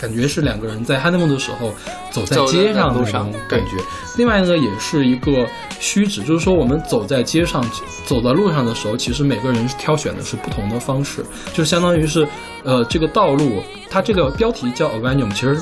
[0.00, 1.74] 感觉是两个人在 honeymoon 的时候
[2.10, 3.72] 走在街上那路上种感觉。
[4.16, 5.46] 另外呢也是一个
[5.80, 7.64] 虚指，就是说我们走在街上、
[8.06, 12.26] 走在路上的时候，其实每个人挑选的是不同的方式，就相当于是
[12.64, 15.60] 呃这个道路，它这个标题叫 avenue，其实。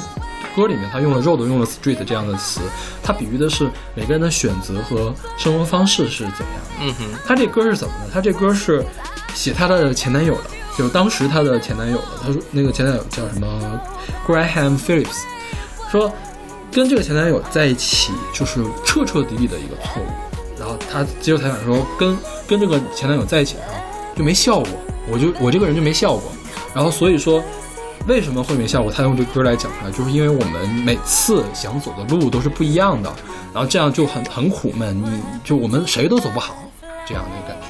[0.55, 2.62] 歌里面它用了 road，用了 street 这样的词，
[3.03, 6.70] 它比喻的是每个人的选择和生活方式是怎么样的。
[6.81, 8.11] 嗯哼，他这歌是怎么的？
[8.11, 8.83] 他这歌是
[9.35, 10.44] 写他的前男友的，
[10.76, 12.32] 就是当时她的前男友她。
[12.32, 13.80] 说那个前男友叫什么
[14.26, 15.22] Graham Phillips，
[15.90, 16.12] 说
[16.70, 20.06] 跟这个前男友在一起就是彻彻底底的一个错误。
[20.58, 23.76] 然后她接受采访说，跟跟这个前男友在一起的时候
[24.16, 24.68] 就没笑过，
[25.10, 26.30] 我就我这个人就没笑过。
[26.74, 27.42] 然后所以说。
[28.08, 28.92] 为什么会没效果？
[28.92, 33.12] 他用这歌来讲出来，就是因为我们每次想走的路都是不一样的，
[33.52, 36.54] 然后这样就很很苦闷，你就我们谁都走不好，
[37.04, 37.66] 这样的感觉，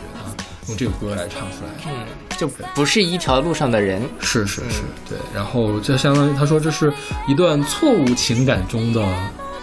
[0.68, 1.70] 用这个歌来唱出来。
[1.86, 4.02] 嗯，就不是一条路上的人。
[4.20, 5.18] 是是是，对。
[5.34, 6.92] 然后就相当于他说这是
[7.28, 9.02] 一段错误情感中的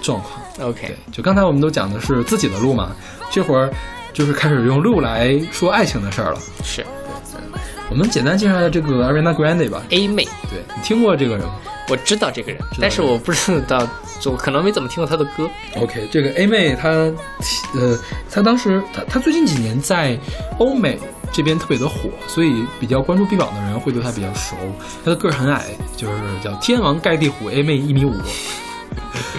[0.02, 0.42] 状况。
[0.60, 2.96] OK，对，就刚才我们都讲的是自己的路嘛，
[3.32, 3.72] 这会儿
[4.14, 6.40] 就是开始用路来说爱情的事儿了。
[6.64, 6.86] 是
[7.90, 9.84] 我们简单介绍一下这个 Ariana Grande 吧。
[9.90, 11.56] A 妹，对你听过这个人吗
[11.90, 13.88] 我知道这个人，但是我不知道，
[14.20, 15.50] 就可能没怎么听过他的歌。
[15.76, 18.00] ？OK，这个 A 妹她，呃，
[18.32, 20.18] 她当时她她最近几年在
[20.60, 20.98] 欧美
[21.32, 24.56] 这边特别的火，所以比较关注 B 榜的人会对她比较熟。
[25.04, 25.66] 她的个儿很矮，
[25.98, 26.14] 就是
[26.44, 28.14] 叫天王盖地虎 A 妹一米五。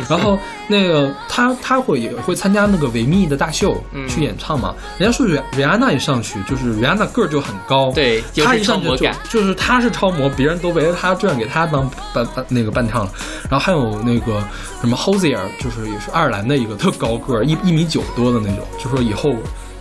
[0.08, 0.38] 然后
[0.68, 4.74] 那个他他会也会参加那个维密的大秀、嗯去演唱嘛。
[4.98, 13.12] 人家说瑞瑞安娜一上去就是瑞安娜个儿就很高，对又是她一上去就超模感就是她是超模，别人都围着她转，给她当伴伴那个伴唱了。
[13.50, 14.42] 然后还有那个
[14.80, 19.34] 什么 Hosier，就是也是爱尔兰的一个特高个儿，一一米九多的那种，就说以后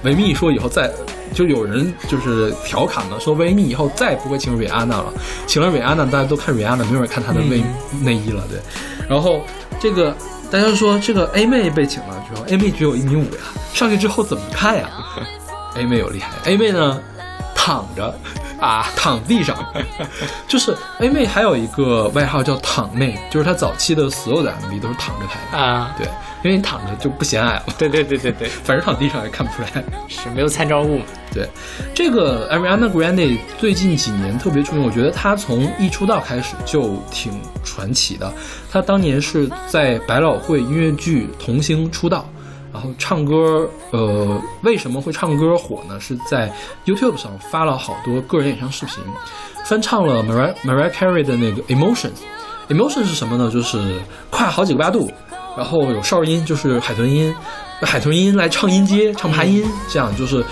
[0.03, 0.91] 维密说以后再。
[1.33, 5.11] 就有人就是调侃嘛，说维密以后再也不会请瑞安娜了，
[5.47, 7.63] 请了瑞安娜，大家都看瑞安娜，没有人看她的内、
[8.03, 8.59] 内衣了，对。
[9.09, 9.41] 然后
[9.79, 10.15] 这个
[10.51, 13.41] 大家说这个 A 妹被请了之后，A 妹只有一米五呀，
[13.73, 14.87] 上去之后怎么看呀
[15.75, 17.01] ？A 妹有厉害，A 妹呢
[17.55, 18.13] 躺着
[18.59, 19.57] 啊，躺地上，
[20.47, 26.07] 就是 A 妹还有一个外号叫躺妹，就是她早期的所有的 MV 都是躺着拍的，啊，对，
[26.43, 29.83] 因为你躺着就不显矮了，对对对对对， 反正躺地上也看不出来。
[30.07, 31.05] 是没有参照物嘛。
[31.33, 31.49] 对，
[31.95, 37.31] 这个 Ariana Grande 最近几年特别出名，我觉得她从一出道开始就挺
[37.63, 38.31] 传奇的。
[38.71, 42.29] 她当年是在百老汇音乐剧童星出道，
[42.73, 45.99] 然后唱歌，呃，为什么会唱歌火呢？
[45.99, 46.53] 是在
[46.85, 48.97] YouTube 上发了好多个人演唱视频，
[49.65, 52.19] 翻唱了 Mariah Mariah Carey 的那个 Emotions。
[52.69, 53.49] Emotion 是什么呢？
[53.49, 53.79] 就是
[54.29, 55.11] 跨好几个八度，
[55.55, 57.33] 然后有哨音，就是海豚音，
[57.81, 60.43] 海豚音来唱音阶、唱爬音，这样就是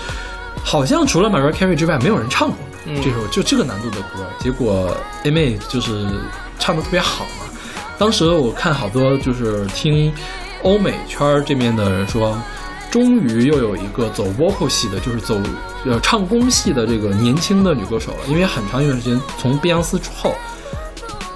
[0.64, 4.26] 好像除了 Mariah Carey 之外，没有人唱过、嗯这首就这个难度的歌。
[4.38, 6.06] 结果 A 妹就是
[6.58, 7.46] 唱的特别好嘛。
[7.98, 10.12] 当时我看好多就是听
[10.62, 12.36] 欧美圈儿这边的人说，
[12.90, 15.40] 终于又有一个走 vocal 系的，就是走
[15.84, 18.18] 呃唱功系的这个年轻的女歌手了。
[18.28, 20.34] 因为很长一段时间，从碧昂斯之后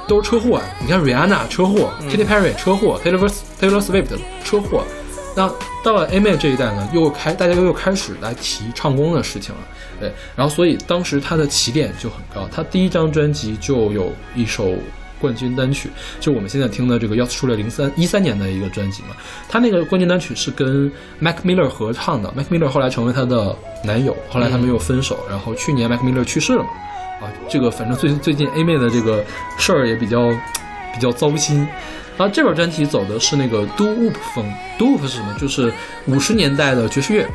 [0.06, 0.64] 都是车祸啊。
[0.80, 4.84] 你看 Rihanna 车祸、k a t y Perry 车祸，Taylor Taylor Swift 车祸。
[5.34, 5.52] 那
[5.84, 9.60] 到了 A 妹这一代呢，又开大家又开始来提唱功的事情了，
[10.00, 14.72] 对，然后所以当时她的起点就很高，她第一张专辑就有一首
[15.20, 15.90] 冠军单曲，
[16.20, 19.10] 就我们现在听的这个《要出来零三一三年的一个专辑嘛，
[19.46, 23.54] 她那个冠军单曲是跟 Mac Miller 合唱的，Mac Miller 后来成为她的
[23.84, 26.70] 男友，后来他们又分手，然后去年 Mac Miller 去世了嘛，
[27.20, 29.24] 啊，这个反正最最近 A 妹的这个
[29.58, 30.30] 事儿也比较
[30.92, 31.66] 比较糟心。
[32.18, 35.34] 然后这本专辑走的是那个 doo wop 风，doo wop 是什么？
[35.38, 35.70] 就是
[36.06, 37.26] 五十年代的爵士乐，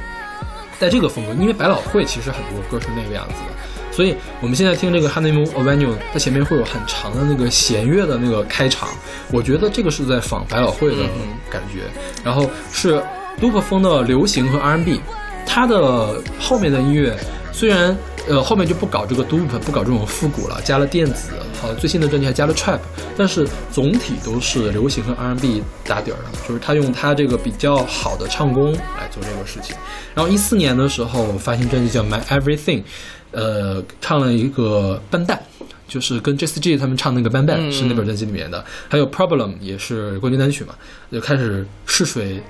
[0.80, 1.34] 在这个风格。
[1.34, 8.90] 因为百老汇其实很多歌是那个样子的，所以我们现在听这个 Honeymoon Avenue，它前面会有很长的那个弦乐的那个开场，
[9.32, 11.18] 我觉得这个是在仿百老汇的那种
[11.48, 11.82] 感觉。
[12.24, 12.96] 然后是
[13.40, 15.00] doo wop 风的流行和 R&B，
[15.46, 17.16] 它的后面的音乐
[17.52, 17.96] 虽然
[18.28, 22.80] 呃后面就不搞这个 doo wop，不搞这种复古了，加了电子，好最新的专辑还加了 trap，
[23.18, 29.76] 但是总体都是流行和 R&B 打底儿的，就是他用他这个比较好的唱功来做这个事情。
[30.14, 32.84] 然后一四年的时候发行专辑叫 My Everything，
[33.32, 35.42] 呃，唱了一个笨蛋。
[35.88, 40.74] 就是跟 J 他们唱那个《Ban Ban》嗯是那本专辑里面的，还有 Problem 也是冠军单曲嘛，
[41.12, 42.42] 就开始试水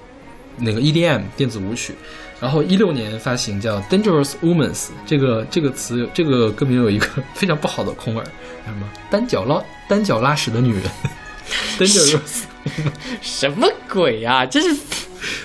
[0.57, 1.95] 那个 EDM 电子舞曲，
[2.39, 4.73] 然后一六年发行叫《Dangerous Women》，
[5.05, 10.83] 这个这个词这个歌名有一个 非常不好的空耳，叫什么单脚拉单脚拉屎的女人，
[11.79, 12.43] Dangerous
[13.21, 14.45] 什么鬼啊？
[14.45, 14.75] 这是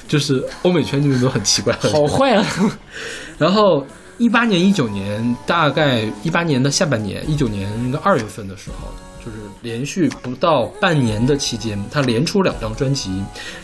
[0.09, 2.45] 就是欧美圈这边都很奇怪好坏啊。
[3.39, 3.87] 然后
[4.19, 8.89] 一八年、一九年，大概一八年的下半年，一九年应该二月份的时候，
[9.27, 13.11] 就是连续不到半年的期间，他连出两张专辑，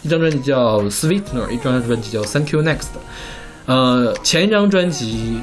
[0.02, 2.78] 一张专辑叫《Sweetener》，一张专辑叫《Thank You Next》。
[3.66, 5.40] 呃，前一张专辑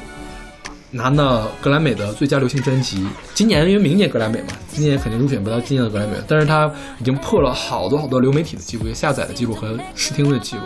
[0.90, 3.02] 拿了格莱美的最佳流行专辑，
[3.32, 10.62] 今年因为明年格莱美嘛，今年肯定入选不到今年的格莱美，但是他已经破了好多好多流媒体的记录、下载的记录和试听的记录。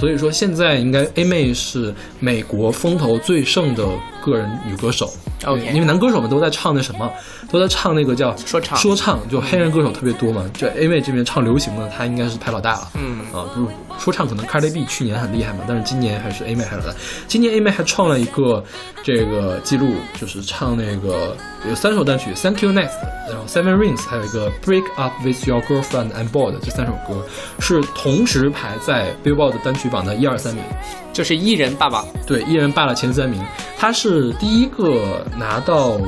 [0.00, 3.84] 所以说，现在应该 A 妹是美国风头最盛的
[4.28, 5.12] 个人女歌手。
[5.44, 7.08] OK 因为男歌手们都在唱那什么，
[7.50, 10.44] 都在唱那个叫说唱说唱，就黑人歌手特别多嘛。
[10.52, 12.90] 就 A 妹这边唱流行的，她应该是排老大了。
[12.94, 13.68] 嗯啊，就是
[14.00, 16.92] 说唱可能 Cardi B 去年很厉害嘛，但是今年还是 A 妹排老大。
[17.28, 18.64] 今年 A 妹还创了一个
[19.04, 21.36] 这个记录，就是唱那个
[21.68, 22.98] 有三首单曲，Thank You Next，
[23.28, 27.24] 然后 Seven Rings，还有一个 Break Up with Your Girlfriend and Bored，这三首歌
[27.60, 30.64] 是同时排在 Billboard 单曲榜的一二三名。
[31.10, 33.44] 就是一人霸榜，对，一人霸了前三名，
[33.76, 36.00] 他是第一个拿到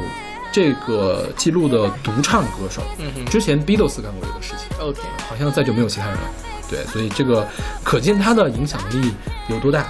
[0.53, 2.83] 这个记录的独唱歌手。
[2.99, 6.25] 嗯哼之前 Beatles 干过这个事情，，OK，好像再就没有其他人了。
[6.69, 7.47] 对，所以这个
[7.83, 9.13] 可见他的影响力
[9.49, 9.87] 有多大。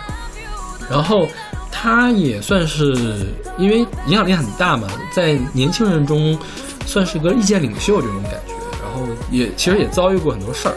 [0.90, 1.28] 然后
[1.70, 3.26] 他也算是
[3.58, 6.38] 因为影响力很大嘛，在年轻人中
[6.86, 8.54] 算是个意见领袖这种感觉。
[8.82, 10.74] 然后也其实也遭遇过很多事儿。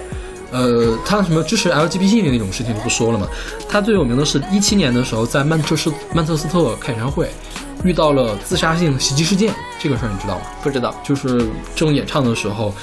[0.53, 3.27] 呃，他什么支持 LGBT 的那种事情就不说了嘛。
[3.67, 7.29] 他最有名的是一七年的时候在曼彻斯曼彻斯特开演唱会
[7.83, 10.45] 遇到了自杀性袭击事件，这个事儿你知道吗？
[10.61, 12.73] 不知道，就是正演唱的时候，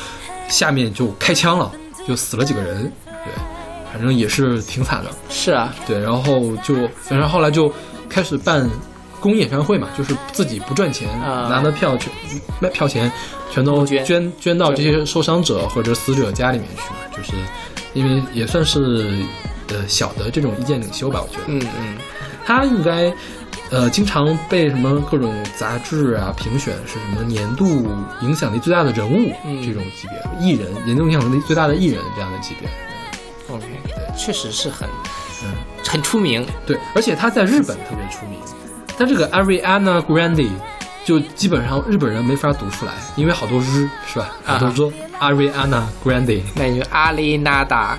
[0.48, 1.70] 下面就开枪了，
[2.06, 3.32] 就死了几个人，对，
[3.92, 5.10] 反正也是挺惨的。
[5.30, 7.72] 是啊，对，然后就反正后来就
[8.08, 8.68] 开始办
[9.20, 11.48] 公益演唱会嘛，就是自己不赚钱，啊。
[11.48, 12.12] 拿的票全
[12.60, 13.10] 卖票钱
[13.50, 14.04] 全都捐。
[14.04, 17.32] 捐捐到这些受伤者或者死者家里面去嘛，就是
[17.92, 19.24] 因为也算是
[19.68, 21.44] 呃小的这种意见领袖吧，我觉得。
[21.46, 21.96] 嗯嗯，
[22.44, 23.12] 他应该
[23.70, 27.86] 呃经常被什么各种杂志啊评选是什么年度
[28.22, 29.62] 影响力最大的人物、嗯。
[29.64, 32.68] 这种级别，艺人年度影响力最大的艺人这样的级别。
[33.54, 33.64] OK，
[34.16, 34.88] 确实是很
[35.42, 35.52] 嗯，
[35.84, 36.46] 很出名。
[36.64, 38.38] 对，而且他在日本特别出名，
[39.00, 40.50] 但这个 Ariana Grande
[41.06, 44.28] 就基本上日本人没法读出来，因为好多日是吧？
[44.44, 47.96] 啊好多说 Ariana Grande，那你就阿里纳达，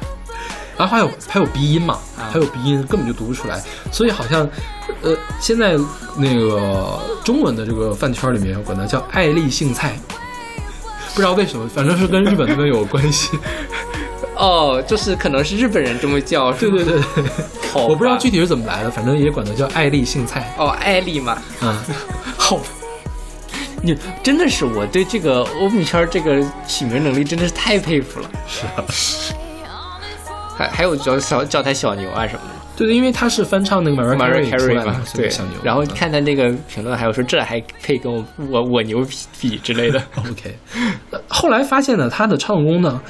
[0.77, 2.29] 然后还有还有鼻音嘛，啊。
[2.31, 3.59] 还有鼻音根本就读不出来，
[3.91, 4.47] 所以好像，
[5.01, 5.75] 呃，现在
[6.15, 9.99] 那个中文的这个饭圈里面管它叫爱丽杏菜，
[11.15, 13.39] 不知道为什么，反正是跟日本那边有关系。
[14.41, 17.23] 哦，就是可能是日本人这么叫，对对对对，
[17.71, 21.83] 好 我不知道具体是怎么来的，反正也管它叫爱丽杏菜哦，艾丽嘛，啊。
[22.37, 22.59] 好。
[23.83, 28.29] 你真的是我对这个欧米圈这个起名能力真的是太佩服了。
[28.47, 28.63] 是
[29.65, 29.97] 啊，
[30.55, 39.99] 还还有叫小叫他小牛啊什么的对对，因为他是翻唱那个 Mariah，Mariah Carey 嘛，对小牛。，然后嗯看他那个评论，还有说这还配跟我我我牛比比之类的。
[40.29, 40.55] OK，
[41.09, 43.01] 呃后来发现呢，他的唱功呢，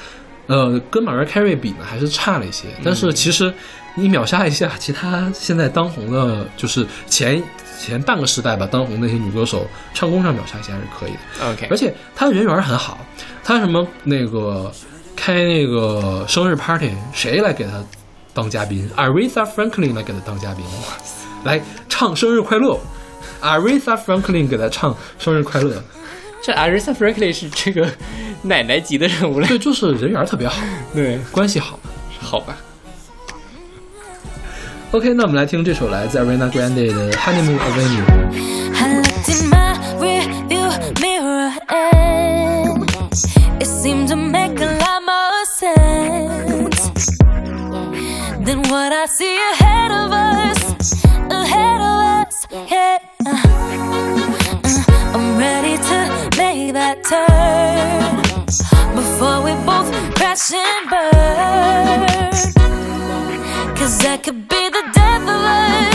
[0.48, 2.68] 呃，跟 Mariah Carey 比呢还是差了一些。
[2.84, 3.54] 但是其实
[3.96, 7.42] 你秒杀一下其他现在当红的，就是前
[7.80, 11.52] 前半个时代吧当红那些女歌手，唱功上秒杀一下还是可以的。
[11.52, 12.98] OK，而且她的人缘很好，
[13.44, 14.72] 她什么那个
[15.16, 17.84] 开那个生日 party，谁来给她
[18.34, 20.66] 当嘉宾？Aretha Franklin 来给她当嘉宾，
[21.44, 22.80] 来唱生日快乐。
[23.42, 25.84] Aretha Franklin 给她唱生日快乐，
[26.44, 27.88] 这 Aretha Franklin 是这个
[28.44, 29.48] 奶奶级的人物了。
[29.48, 30.56] 对，就是人缘特别好，
[30.94, 31.80] 对，关系好。
[32.20, 32.58] 好吧。
[34.92, 38.06] OK，那我们来听这首来自 Ariana Grande 的《Honeymoon Avenue》。
[38.76, 40.70] I looked in my rearview
[41.00, 42.86] mirror and
[43.60, 46.92] it seemed to make a lot more sense
[48.44, 50.76] than what I see ahead of us.
[51.30, 53.00] Ahead of us, yeah.
[55.42, 56.00] Ready to
[56.38, 58.22] make that turn
[58.96, 62.32] before we both crash and burn.
[63.76, 65.91] Cause that could be the death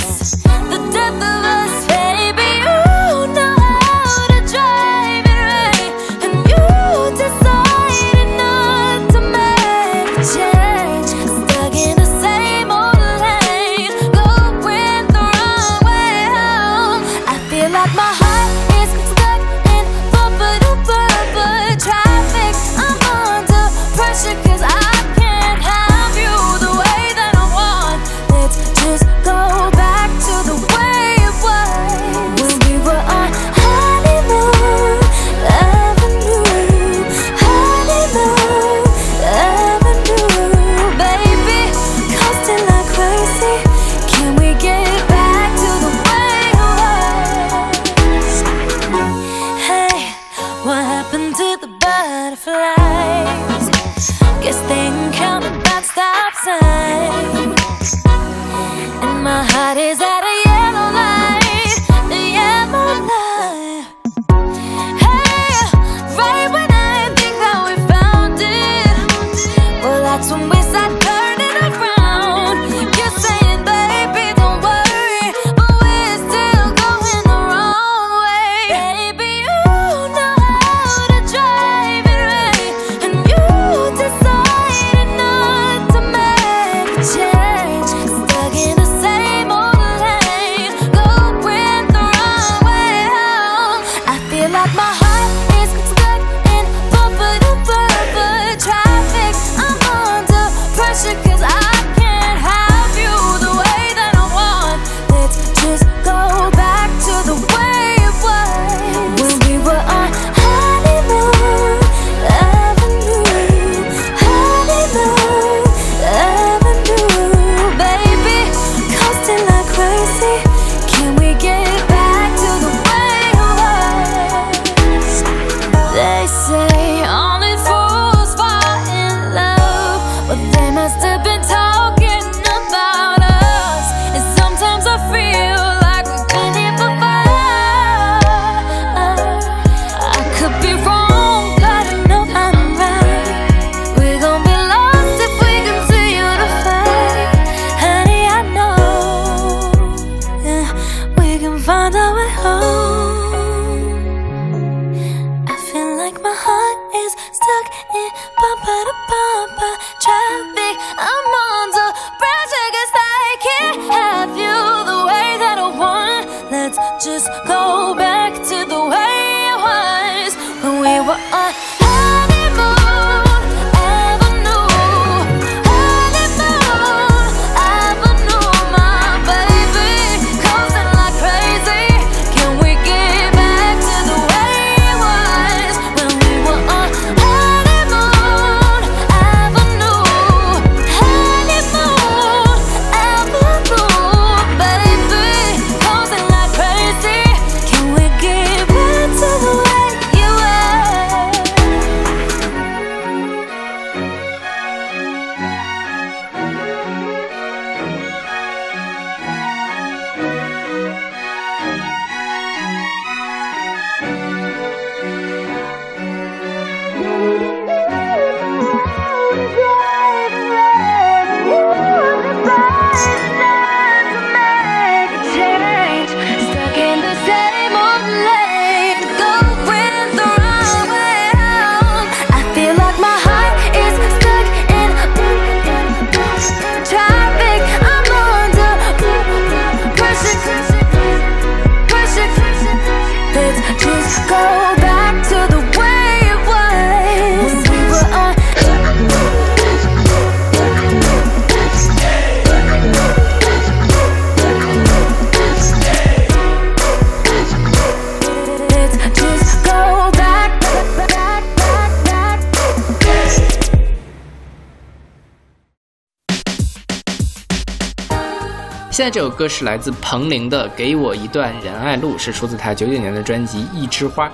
[268.97, 274.27] 现在这首歌是来自彭羚的《给我一段仁爱路》，是出自他九九年的专辑《一枝花》。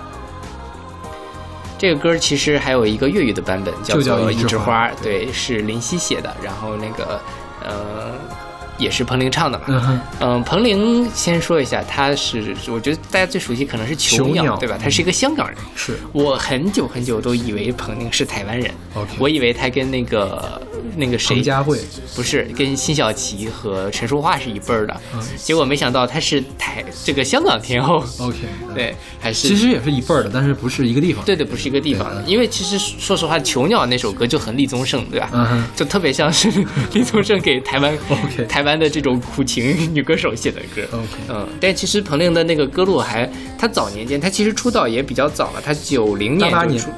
[1.77, 6.33] 这个歌其实还有一个粤语的版本，叫做《一枝花》，对，是林夕写的。
[6.41, 7.21] 然后那个
[7.61, 8.13] 呃，
[8.83, 9.64] 也是彭玲唱的嘛。
[9.68, 14.76] 嗯哼，嗯，彭玲先说一下，他是我觉得大家最熟悉可能是囚囚鸟对吧？
[14.83, 15.57] 他是一个香港人。
[15.74, 15.99] 是。
[16.12, 18.70] 我很久很久都以为彭玲是台湾人。
[18.95, 20.61] OK 我以为他跟那个
[20.97, 21.78] 那个谁彭佳慧，
[22.14, 25.22] 不是跟辛晓琪和陈淑桦是一辈儿的，嗯。
[25.37, 28.37] 结果没想到他是台这个香港天后，OK，
[28.68, 31.24] 嗯 对，还是其实也是一辈儿的，但是不是一个地方。
[31.24, 32.14] 对对，不是一个地方。
[32.14, 32.22] 的。
[32.26, 35.30] 因为其实说实话，《囚鸟》那首歌就很李宗盛，对吧？
[35.33, 35.64] 嗯哼。
[35.76, 36.51] 就特别像是
[36.93, 40.83] 李宗盛给台湾 OK 台湾的这种苦情女歌手写的歌。
[41.29, 46.91] 嗯，但其实彭羚的那个歌路还，她早年间她其实出道也比较早了，她九零年88年就出。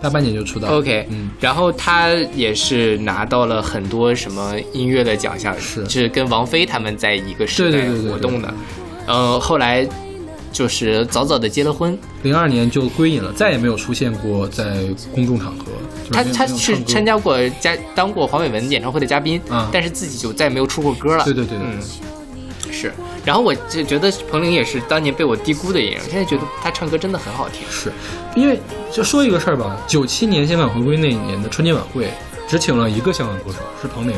[0.00, 0.68] 大半年就出道。
[0.68, 8.52] OK，嗯，然后她也是拿到了很多什么音乐的奖项，是就是跟王菲他们在一个时代活动的。
[9.06, 9.86] 嗯，后来
[10.52, 14.84] 就是早早的结了婚，零二年就归隐了，再也没有出现过在
[15.14, 15.64] 公众场合。
[16.12, 21.24] 他他是参加过嘉当过黄伟文演唱会的嘉宾，嗯但是自己就再也没有出过歌了。
[21.24, 21.80] 对对对对嗯，
[22.70, 22.92] 是。
[23.24, 27.66] 然后我就觉得彭羚也是当年被我低估的演员，现在觉得她唱歌真的很好听。
[27.70, 27.92] 是，
[28.34, 32.10] 因为就说一个事儿吧，九七年香港回归那一年的春节晚会，
[32.48, 34.14] 只请了一个香港歌手，是彭羚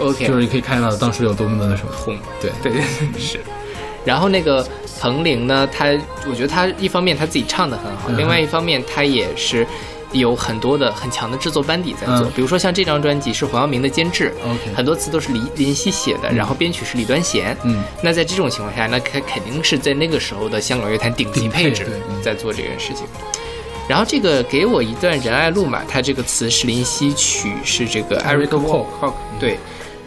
[0.00, 2.82] ，OK，就是你可以看到当时有多么的那什么红，对对对
[3.12, 3.40] 对 是。
[4.04, 4.66] 然后那个
[5.00, 5.86] 彭羚呢，她
[6.28, 8.16] 我觉得她一方面她自己唱的很好，嗯。
[8.18, 9.66] 另外一方面她也是
[10.12, 12.32] 有很多的很强的制作班底在做，嗯。
[12.34, 14.34] 比如说像这张专辑是黄耀明的监制
[14.74, 21.86] 很多词都是林林夕写的，然后编曲是李端贤，嗯，那在这种情况下，那肯肯定是在那个时候的香港乐坛顶级配配置
[22.22, 23.06] 在做这件事情。
[23.88, 29.58] 然后这个给我一段仁爱路嘛，它这个词是林夕，曲是这个 Eric Kwok，对，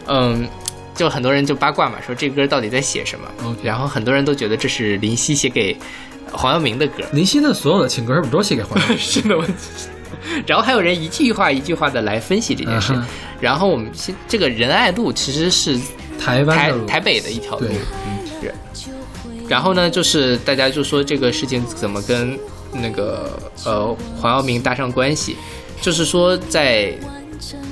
[0.06, 0.48] 嗯，
[0.94, 3.26] 就很多人就八卦嘛，说这歌到底在写什么
[3.62, 5.76] 然后很多人都觉得这是林夕写给
[6.30, 8.96] 黄耀明的歌，林夕的所有的情歌是不是都写给黄耀明？
[8.98, 9.44] 是的，我。
[10.46, 12.94] 然后还有人一句话一句话的来分析这件事，
[13.40, 15.76] 然后我们现这个仁爱路其实是
[16.18, 17.66] 台台湾台台北的一条路。
[19.48, 22.38] 然后呢，就是大家就说这个事情怎么跟
[22.72, 25.36] 那个呃黄耀明搭上关系，
[25.80, 26.94] 就是说在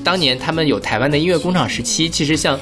[0.02, 2.58] 当年他们有台湾的音乐工厂时期，其实像。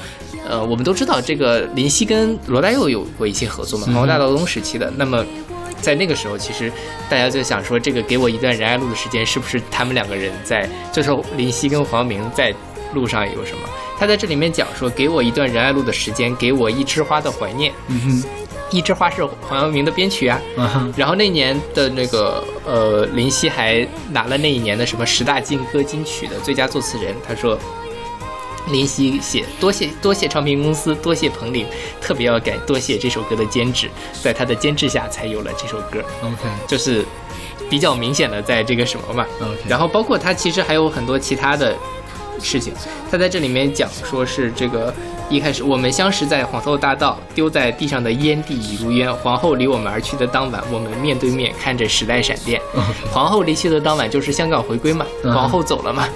[0.47, 4.91] 呃，我们都知道这个林夕跟罗大佑有过一些合作嘛，嗯黄大道东时期的。
[4.97, 5.23] 那么，
[5.81, 6.71] 在那个时候，其实
[7.09, 10.67] 大家就想说，这个给我一段仁爱路的时间，是不是他们两个人在？
[10.91, 12.53] 这时候林夕跟黄耀明在
[12.93, 13.69] 路上有什么？
[13.97, 17.71] 他在这里面讲说，给我一段仁爱路的时间，给我一枝花的怀念。
[17.87, 18.23] 嗯哼
[18.71, 20.39] 一枝花是黄耀明的编曲啊。
[20.55, 27.13] 哼，啊哈，然后那年的那个呃，林夕还拿了那一年的什么十大劲歌金曲的最佳作词人。
[27.27, 27.57] 他说，
[28.71, 31.65] 林夕写多谢多谢唱片公司，多谢彭羚，
[32.01, 33.89] 特别要感多谢这首歌的监制，
[34.21, 37.05] 在他的监制下才有了这首歌，OK 就是
[37.69, 39.25] 比较明显的在这个什么嘛。
[39.41, 41.75] OK，然后包括他其实还有很多其他的
[42.41, 42.73] 事情，
[43.11, 44.93] 他在这里面讲说是这个
[45.29, 49.13] 一开始我们相识在皇后大道，丢在地上的烟蒂已如烟。
[49.13, 52.61] 皇后离我们而去的当晚，我们面对面看着时代闪电。
[53.11, 56.07] 皇后离去的当晚就是香港回归嘛， 嗯皇后走了嘛。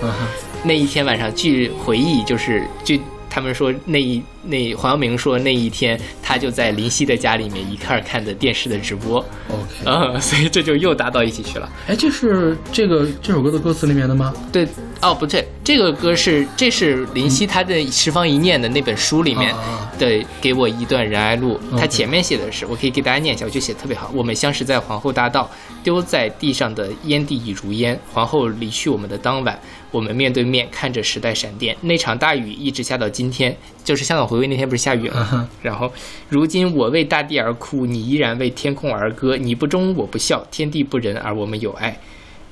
[0.65, 9.19] 那一天晚上，据回忆就是据他们说那一那黄耀明说那一天他就在林夕的家里面一块儿看的电视的直播
[9.49, 11.71] ，OK，嗯， 所以这就又搭到一起去了。
[11.87, 14.33] 哎，这是这个这首歌的歌词里面的吗？
[14.51, 14.67] 对，
[15.01, 19.53] 哦，不对，这个歌是这是林夕他的《十方一念》的那本书里面
[19.97, 20.07] 的
[20.41, 24.11] 《给我一段仁爱路》他前面写的是，我可以给大家念一下，我觉得写得特别好。
[24.13, 25.49] 我们相识在皇后大道，
[25.83, 27.97] 丢在地上的烟蒂已如烟。
[28.11, 29.57] 皇后离去我们的当晚，
[29.91, 31.75] 我们面对面看着时代闪电。
[31.81, 35.47] 那场大雨一直下到今天，就是香港回归那天不是下雨了吗？
[35.61, 35.93] 然后，
[36.27, 39.37] 如今我为大地而哭，你依然为天空而歌。
[39.37, 41.99] 你不忠，我不孝，天地不仁，而我们有爱。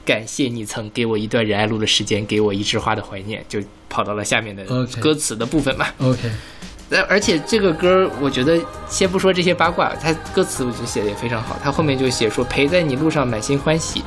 [0.06, 3.60] 感谢你曾给我一段仁爱路的时间，给我一枝花的怀念，就
[3.90, 4.64] 跑到了下面的
[5.00, 5.88] 歌词的部分嘛。
[6.00, 6.30] OK，
[6.90, 11.60] 那而且这个歌，我觉得先不说这些八卦，它歌词我觉得写的也非常好。
[11.64, 14.04] 它后面就写说，陪在你路上满心欢喜，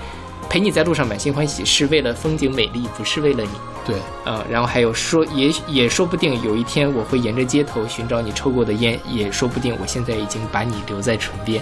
[0.55, 3.50] 陪你在路上满心欢喜，是为了风景美丽，不是为了你。
[3.84, 11.61] 对，呃，然后还有说，也许也说不定有一天我会沿着街头寻找你抽过的烟，也说不定我现在已经把你留在唇边。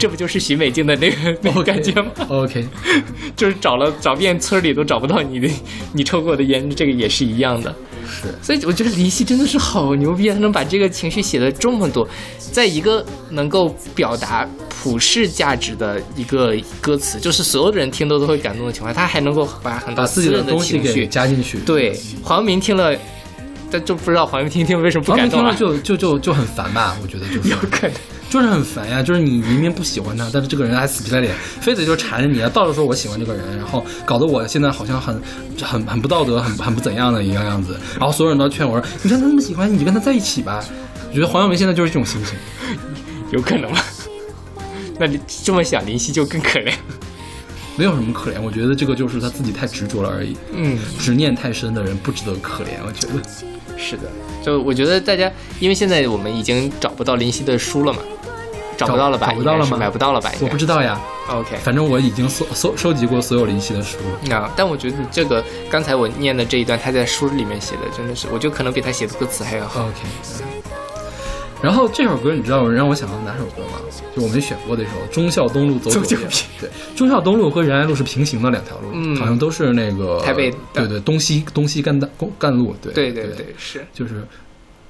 [0.00, 2.66] 这不就是许美静的那个那个感觉吗？OK，
[3.36, 5.48] 就是找了找遍村里都找不到你的
[5.92, 7.72] 你抽过的烟，这个也是一样的。
[8.06, 21.58] 是所以我觉得林夕真的是好牛逼，他能把这个情绪写的这么多，在一个能够表达普世价值的一个歌词，就是所有的人听都都会感动的情况下，他还能够把很多把自己私人的情绪加进去。
[21.60, 22.94] 对，黄明听了
[23.70, 25.80] 但就不知道黄明听听为什么不黄明听了感动啊？
[25.82, 27.92] 就就就就很烦吧，我觉得就是 有可能。
[28.34, 35.22] 就是很烦呀，就是你明明不喜欢他，但是这个人还死皮赖脸，非得就缠着你啊，到处说我喜欢这个人，然后搞得我现在好像很
[35.62, 40.64] 很很不道德，很很不怎样的一样样子，然后所有人都劝我说，你看他那么喜欢你，就跟他在一起吧。
[41.08, 42.34] 我觉得黄晓明现在就是这种心情，
[43.30, 43.78] 有可能吗？
[44.98, 46.72] 那你这么想，林夕就更可怜。
[47.76, 53.12] 没有什么可怜，我觉得这个就是他自己太执着了而已，嗯，执念太深的人不值得可怜，我觉得。
[53.76, 54.02] 是的，
[54.44, 55.30] 就我觉得大家，
[55.60, 58.00] 因为现在我们已经找不到林夕的书了嘛，
[58.76, 59.28] 找不到了吧？
[59.28, 60.30] 找不到了吗买不到了吧？
[60.40, 64.20] 我不知道呀，OK，反正我已经搜搜收集过所有林夕的书了。
[64.26, 69.84] 那但我觉得你这个刚才我念的这一段，他在书里面写的真的是，我觉得可能比他写的歌词还要好。
[69.84, 69.98] OK，
[71.62, 73.78] 然后这首歌你知道让我想到哪首歌吗？
[74.14, 76.28] 就我们选过的一首《忠孝东路走九遍走》。
[76.60, 82.06] 对，忠孝东路和仁爱路是平行的两条路，嗯好像都是那个台北对对，东西东西干道
[82.38, 83.84] 干路，对对对对，对，是。
[83.92, 84.26] 就是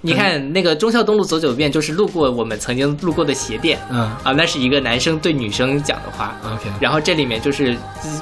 [0.06, 6.36] 你看那个忠孝东路走九遍，就是路过我们曾经路过的鞋店嗯啊，那是一个男生对女生讲的话。
[6.44, 7.74] OK 然后这里面就是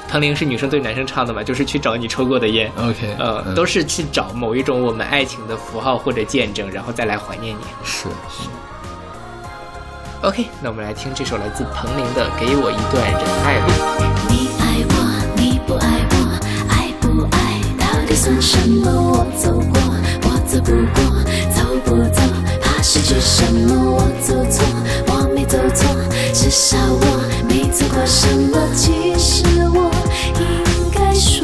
[0.07, 2.71] 彭玲是女生对男生唱的嘛，就是去找你抽过的烟。
[2.77, 7.61] OK，呃，嗯都是去找某一种我们爱情的符号或者见证，然后再来怀念你。
[7.83, 8.07] 是
[10.21, 13.67] OK，那我们来听这首来自彭玲的《给我一段仁爱路》。
[14.29, 14.95] 你爱我，
[15.35, 16.15] 你不爱我，
[16.69, 18.89] 爱不爱到底算什么？
[18.89, 19.81] 我走过，
[20.53, 21.03] 走不过，
[21.49, 22.21] 走不走，
[22.61, 23.95] 怕失去什么？
[23.95, 24.63] 我走错，
[25.07, 25.89] 我没走错，
[26.31, 28.59] 至少我没错过什么。
[28.75, 29.43] 其实
[29.73, 29.91] 我
[30.37, 31.43] 应该说，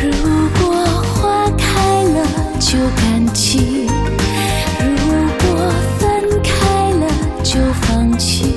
[0.00, 0.74] 如果
[1.12, 2.24] 花开了
[2.58, 3.86] 就感激，
[4.80, 4.96] 如
[5.42, 7.06] 果分开了
[7.42, 8.49] 就放弃。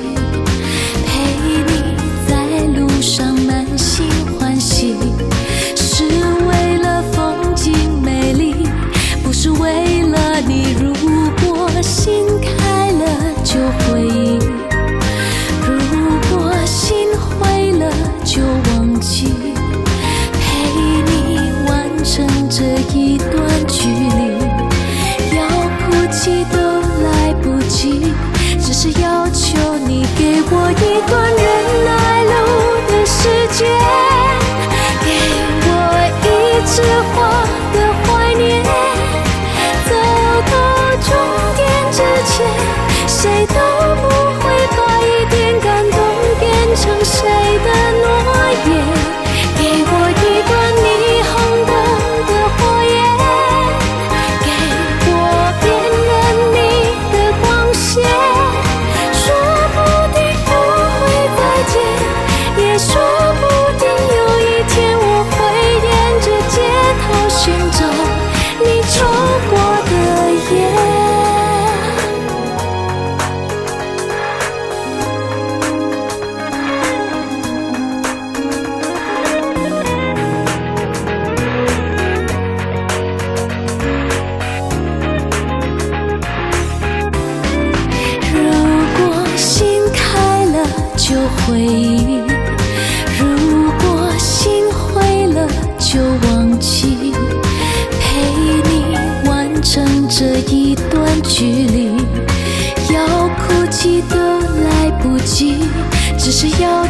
[106.43, 106.82] 只是要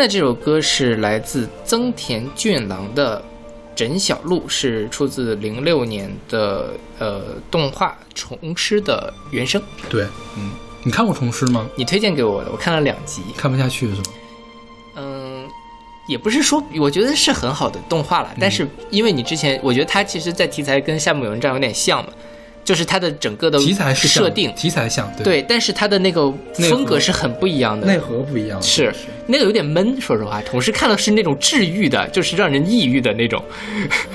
[0.00, 3.18] 在这首歌是来自增田俊郎的
[3.76, 9.60] 《枕小路》，是出自零六年的呃动画《虫师》的原声。
[9.90, 10.04] 对，
[10.38, 10.52] 嗯，
[10.84, 11.68] 你看过《虫师》吗？
[11.76, 13.20] 你推荐给我的，我看了两集。
[13.36, 14.02] 看不下去是吗？
[14.96, 15.46] 嗯，
[16.08, 22.10] 也不是说，我觉得是很好的动画了，但是因为你之前，我觉得它其实在题材跟《夏目友人帐》有点像嘛，
[22.70, 26.32] 就是它的整个的题材是设定，题材像，对，对，但是它的那个
[26.70, 27.84] 风格是很不一样的。
[27.84, 28.94] 内核不一样，是
[29.26, 33.42] 那个有点闷，说实话，同时看的是那种治愈的，就是让人抑郁的那种，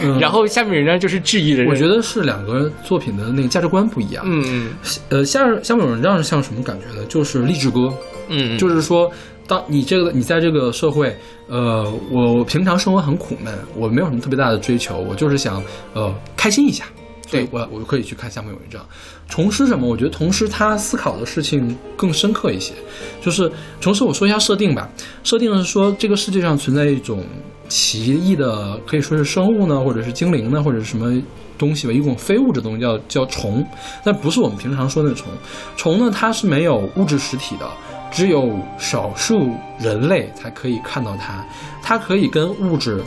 [0.02, 0.18] 嗯。
[0.22, 1.68] 然后下面人家就是治愈的人。
[1.70, 4.24] 我觉得是两个作品的那个价值观不一样。
[4.26, 4.70] 嗯嗯。
[5.10, 7.06] 呃，夏夏目友人帐是像什么感觉呢？
[7.10, 7.94] 就是励志歌，
[8.30, 9.12] 嗯，就是说，
[9.46, 11.14] 当你这个你在这个社会，
[11.50, 15.62] 呃，我平常生活很苦闷，我没有什么特别大的追求，我就是想
[15.94, 16.86] 呃开心一下，
[17.30, 18.86] 对我我可以去看夏目友人帐。
[19.28, 19.88] 虫师什么？
[19.88, 22.74] 我觉得虫师他思考的事情更深刻一些。
[23.22, 23.52] 就是
[23.82, 24.90] 虫师，我说一下设定吧。
[25.24, 27.24] 设定是说这个世界上存在一种
[27.68, 31.20] 奇异的，可以说是生物呢，或者是精灵呢，或者是什么
[31.58, 33.66] 东西吧，一种非物质东西叫叫虫，
[34.04, 35.28] 但不是我们平常说的虫。
[35.76, 37.68] 虫呢，它是没有物质实体的，
[38.12, 39.50] 只有少数
[39.80, 41.44] 人类才可以看到它，
[41.82, 43.02] 它可以跟物质，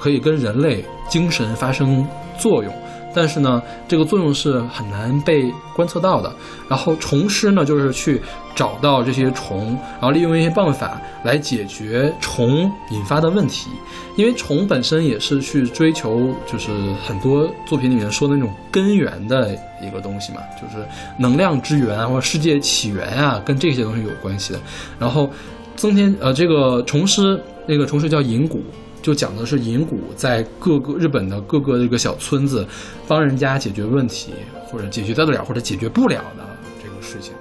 [0.00, 2.06] 可以跟人类精神发生
[2.38, 2.72] 作用。
[3.18, 6.32] 但是呢，这个作用是很难被观测到的。
[6.68, 8.22] 然后虫师呢，就是去
[8.54, 13.70] 找到这些虫，然后利用一些办法来解决虫引发的问题。
[14.16, 16.70] 因为虫本身也是去追求，就是
[17.04, 19.50] 很多作品里面说的那种根源的
[19.82, 20.84] 一个东西嘛，就是
[21.18, 24.60] 能量之源啊，或者世界起源啊，跟这些东西有关系的。
[24.98, 25.28] 然后
[25.74, 28.60] 增添呃，这个虫师那个虫师叫银谷，
[29.02, 32.66] 就讲的是银谷在各个日本的各个这个小村子，
[33.06, 34.32] 帮人家解决问题，
[34.66, 36.44] 或者解决得了，或者解决不了的
[36.82, 37.32] 这个事情。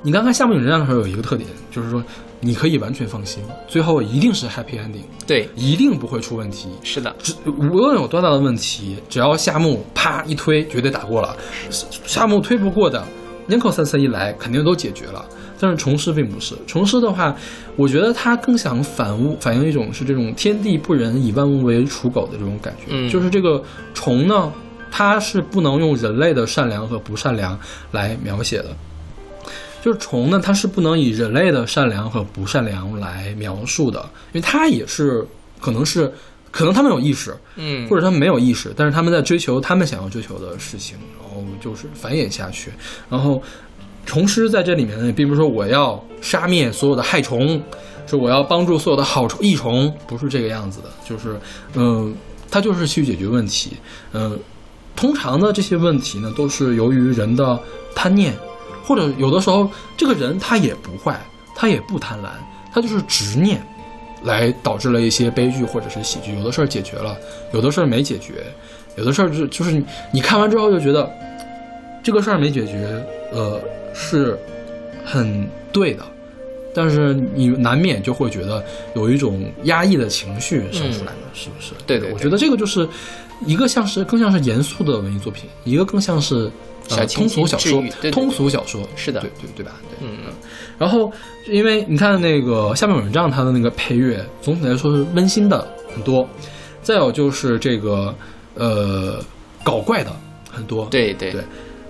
[0.00, 2.02] 你刚看《夏目友人帐》的时候有一个特点，就是说
[2.40, 6.68] 你可以完全放心，最后一定是 happy ending，对，一定不会出问题。
[6.84, 11.36] 是的，只无论有多大的问题，只要夏目啪一推，绝对打过了。
[11.68, 13.04] 夏目推不过的
[13.48, 15.24] n i k o 三三一来，肯定都解决了。
[15.58, 17.34] 但是虫师并不是，虫师的话，
[17.76, 22.86] 我觉得他更想反物反映一种是这种天地不仁，以万物为刍狗的这种感觉。
[22.90, 23.62] 嗯就是这个
[23.94, 24.52] 虫呢，
[24.90, 27.58] 它是不能用人类的善良和不善良
[27.92, 28.76] 来描写的。
[29.80, 34.00] 就是虫呢，它是不能以人类的善良和不善良来描述的，
[34.32, 35.24] 因为它也是
[35.60, 36.12] 可能是
[36.50, 42.72] 可能他们有意识，嗯，或者他们没有意识，但是他们在追求他们想要追求的事情，然后就是繁衍下去。
[43.08, 43.40] 然后
[44.06, 47.60] 虫师在这里面呢，并不是说我要杀灭所有的害虫，
[48.06, 50.88] 是我要帮助所有的好虫益虫，不是这个样子的。
[51.04, 51.38] 就是，
[51.74, 52.14] 嗯、
[52.50, 53.76] 他就是去解决问题。
[54.12, 54.38] 嗯、
[54.96, 57.58] 通常的这些问题呢，都是由于人的
[57.94, 58.34] 贪念，
[58.84, 61.20] 或者有的时候这个人他也不坏，
[61.54, 62.28] 他也不贪婪，
[62.72, 63.62] 他就是执念。
[64.24, 67.16] 来导致了一些悲剧或者是喜剧，有的事儿解决了，
[67.52, 68.44] 有的事儿没解决，
[68.96, 71.08] 有的事儿就就是你你看完之后就觉得
[72.02, 73.00] 这个事儿没解决，
[73.32, 73.60] 呃，
[73.94, 74.38] 是
[75.04, 76.02] 很对的，
[76.74, 78.64] 但是你难免就会觉得
[78.94, 81.72] 有一种压抑的情绪生出来了，是不是？
[81.74, 82.88] 嗯对对对我觉得这个就是
[83.46, 86.50] 一个像是更像是严肃的文艺作品，一个更像是。
[86.90, 89.72] 呃，小通俗小说对对，通俗小说是的对对对吧？
[89.90, 90.32] 对，嗯
[90.78, 91.12] 然后，
[91.46, 96.26] 因为你看那个《下面有人帐》，它的那个配乐总体来说是温馨的很多，
[96.82, 98.14] 再有就是这个
[98.54, 99.22] 呃
[99.62, 100.10] 搞怪的
[100.50, 101.42] 很多，对对对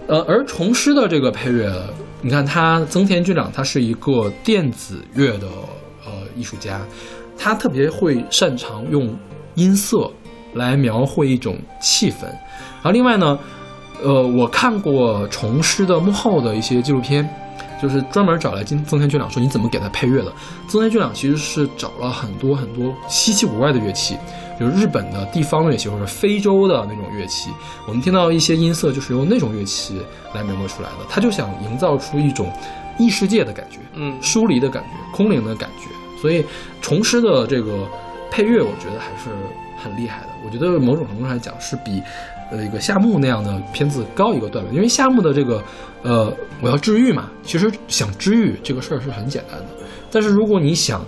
[0.09, 1.71] 呃，而虫师的这个配乐，
[2.23, 5.47] 你看他增田俊朗，他是一个电子乐的
[6.07, 6.81] 呃艺术家，
[7.37, 9.15] 他特别会擅长用
[9.55, 10.11] 音色
[10.55, 12.23] 来描绘一种气氛。
[12.23, 13.39] 然后另外呢，
[14.03, 17.29] 呃，我看过虫师的幕后的一些纪录片，
[17.79, 20.33] 就是专门找来金增田俊朗说你怎么给他配乐的。
[20.67, 24.17] 增田俊朗其实是找了很多很多稀奇古怪的乐器，
[24.59, 27.51] 比如日本的地方乐器或者非洲的那种乐器，
[27.87, 30.03] 我们听到一些音色就是用那种乐器
[30.35, 31.07] 来描绘出来的。
[31.09, 32.53] 他就想营造出一种
[32.99, 35.89] 异世界的感觉，嗯疏离的感觉，空灵的感觉。
[36.21, 36.45] 所以
[36.83, 37.87] 虫师的这个
[38.31, 39.31] 配乐，我觉得还是
[39.81, 40.29] 很厉害的。
[40.45, 42.03] 我觉得某种程度上来讲，是比
[42.51, 44.75] 呃一个夏目那样的片子高一个段位。
[44.75, 45.63] 因为夏目的这个
[46.03, 49.67] 呃，我要治愈嘛，其实想治愈这个事儿是很简单的。
[50.11, 51.05] 但是如果你想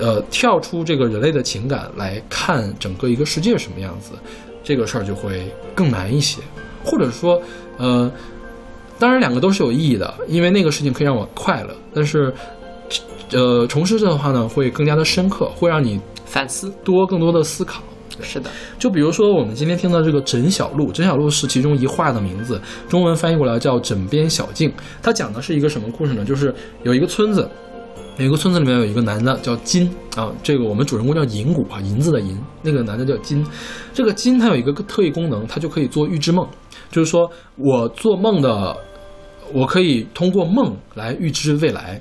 [0.00, 4.12] 呃跳出这个人类的情感来看整个一个世界什么样子，
[4.64, 6.40] 这个事儿就会更难一些，
[6.84, 7.40] 或者说
[7.76, 8.10] 呃。
[8.98, 11.74] 当然，两个都是有意义的，因为那个事情可以让我快乐。
[11.94, 12.30] 但是，
[13.32, 17.82] 呃，虫师的话呢，会更加的深刻，会让你反思多更多的思考。
[18.20, 24.70] 是的，就比如说我们今天听到这个枕小路，枕小路是其中一画的名字，中文翻译过来叫枕边小径。
[25.02, 26.22] 它讲的是一个什么故事呢？
[26.22, 27.48] 就是有一个村子，
[28.16, 33.44] 有一个村子里面有一个男的叫金啊，这个我们主人公叫银谷啊，银子的银，那个男的叫金。
[33.94, 36.46] 这个金他有一个特异功能，他就可以做预知梦，
[36.90, 38.76] 就是说我做梦的，
[39.54, 42.00] 我可以通过梦来预知未来。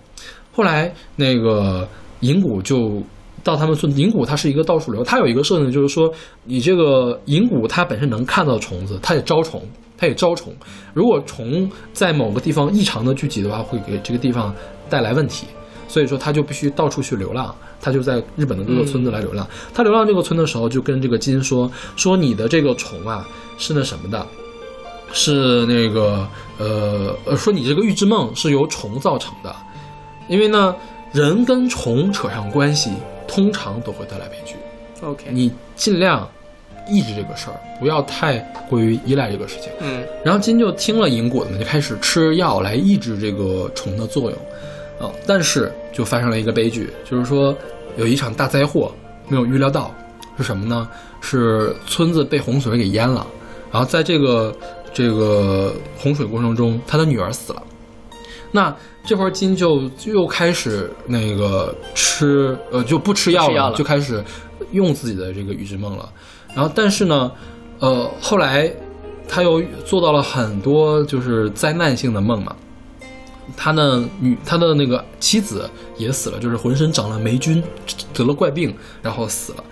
[0.52, 1.88] 后来那个
[2.20, 3.02] 银谷就
[3.42, 6.12] 到他们村，银谷它是一个到处流，它有一个设定就是说，
[6.44, 9.62] 你这个银谷它本身能看到虫子，它也招虫，
[9.98, 10.54] 它也招虫。
[10.94, 14.54] 如果虫在某个地方异常的聚集的话，会给这个地方
[14.90, 15.48] 带来问题，
[15.90, 17.54] 所以说他就必须到处去流浪。
[17.82, 19.48] 他就在日本的各个村子来流浪。
[19.74, 23.28] 他流浪这个村的时候，就跟这个金说说你的这个虫啊
[23.58, 24.28] 是那什么的，
[25.14, 26.28] 是那个
[26.58, 29.56] 呃呃，说你这个预知梦是由虫造成的。
[30.28, 30.76] 因为呢，
[31.12, 32.92] 人跟虫扯上关系，
[33.28, 34.56] 通常都会带来悲剧。
[35.02, 36.30] OK，你尽量
[36.88, 38.38] 抑制这个事儿，不要太
[38.70, 39.72] 过于依赖这个事情。
[39.80, 44.38] 嗯然后金就听了银果的，就开始吃药来抑制这个虫的作用。
[45.00, 47.56] 啊、但是就发生了一个悲剧，就是说
[47.98, 48.94] 有一场大灾祸
[49.28, 49.94] 没有预料到，
[50.38, 50.88] 是什么呢？
[51.22, 53.26] 是村子被洪水给淹了。
[53.72, 54.56] 然后在这个
[54.94, 57.64] 这个洪水过程中，他的女儿死了。
[58.52, 58.76] 那
[59.06, 64.24] 这会儿金就又开始那个吃，呃，就不吃药了，不吃药了就开始
[64.72, 66.10] 用自己的这个预知梦了。
[66.56, 67.32] 然后，但是呢，
[67.80, 68.70] 呃，后来
[69.28, 72.56] 他又做到了很多就是灾难性的梦嘛。
[73.56, 77.64] 他的女，他的那个妻子也死了，就是浑身长了霉菌，
[78.14, 79.64] 得了怪病，然后死了。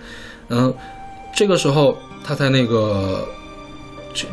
[0.48, 0.74] 嗯，
[1.34, 3.26] 这个时候他在那个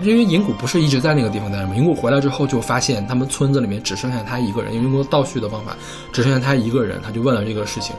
[0.01, 1.75] 因为银谷不是一直在那个地方待着吗？
[1.75, 5.75] 银谷回来之后就发现他们村子里面只剩下他一个人，因为用倒叙的方法，
[6.11, 7.95] 只剩下他一个人，他就问了这个事情，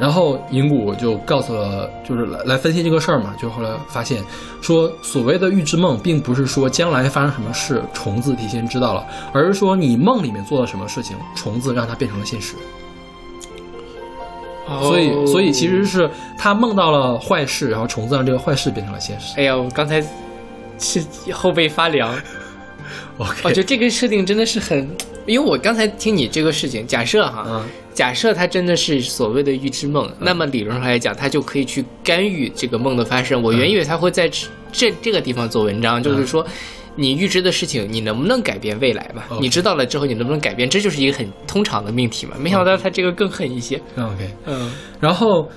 [0.00, 4.24] 然后银谷就告诉了，就是来来分析这个事儿嘛，就后来发现
[4.60, 12.54] 说，所谓的预知梦，并不是说将来发生什么事，虫子提前知道了，而是说你梦里面做了什么事情，虫子让它变成了现实。
[14.82, 19.34] 所以，所以其实是他梦到了坏事，然后虫子让这个坏事变成了现实。
[19.38, 19.98] 哎呀，我刚才
[20.78, 22.14] 是后背发凉。
[23.18, 24.88] OK，我觉得这个设定真的是很，
[25.26, 33.42] 因为我刚才听你这个事情，假设哈，嗯假设它真的是所谓的预知梦，那么理论上来讲，它就可以去干预这个梦的发生。
[33.42, 36.46] 我原以为它会在这这这个地方做文章，就是说。
[37.00, 40.68] 你预知的事情，你能不能改变未来嘛你知道了之后，你能不能改变？
[40.68, 42.36] 这就是一个很通常的命题嘛。
[42.40, 43.80] 没想到它这个更狠一些。
[43.96, 45.48] OK，嗯然后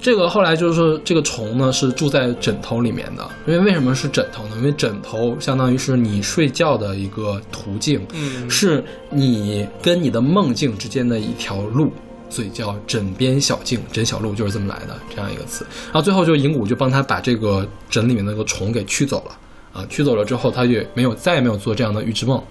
[0.00, 4.50] 这个后来就是说，这个虫呢是住在枕头里面的，因为为什么是枕头呢？
[4.56, 11.92] 因为枕头相当于是你睡觉的一个途径，嗯是你跟你的梦境之间的一条路。
[12.28, 15.64] 所以叫枕边小径，枕小路就是这么来的这样一个词。
[15.84, 19.38] 然后最后就银谷就帮他把这个枕里面那个虫给驱走了
[19.72, 22.42] 啊，驱走了之后，他也没有再也没有做这样的预知梦，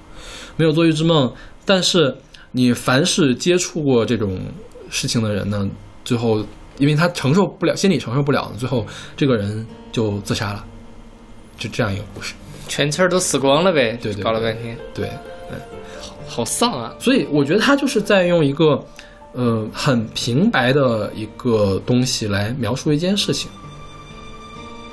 [0.55, 1.29] 没有做预知梦。
[1.65, 2.15] 但是
[2.53, 4.39] 你凡是接触过这种
[4.89, 5.69] 事情的人呢，
[6.05, 6.41] 最后
[6.78, 10.65] 因为他承受不了，心理承受不了，最后这个人就自杀了，
[11.57, 12.34] 就这样一个故事。
[12.67, 13.97] 全村儿都死光了呗。
[14.01, 15.09] 对对对搞了半天，对，
[16.28, 16.93] 好丧啊。
[16.99, 18.84] 所以我觉得他就是在用一个
[19.34, 23.49] 呃很平白的一个东西来描述一件事情，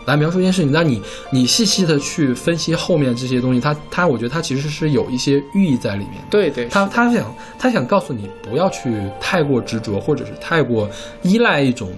[0.06, 0.70] 来描述一件事情。
[0.72, 1.00] 那你
[1.30, 6.26] 你细细的去分析后面这些东西，他他我觉得他其实是有一些寓意在里面的。
[6.30, 10.88] 对对，他他想他想告诉你不要去太过执着，或者是太过
[11.22, 11.90] 依赖一种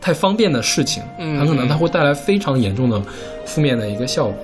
[0.00, 3.02] 太方便的事情，嗯很可能它会带来非常严重的
[3.44, 4.34] 负面的一个效果。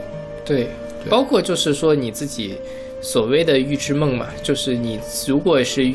[0.45, 0.68] 对，
[1.09, 2.57] 包括就是说你自己
[3.01, 5.93] 所谓的预知梦嘛，就是你如果是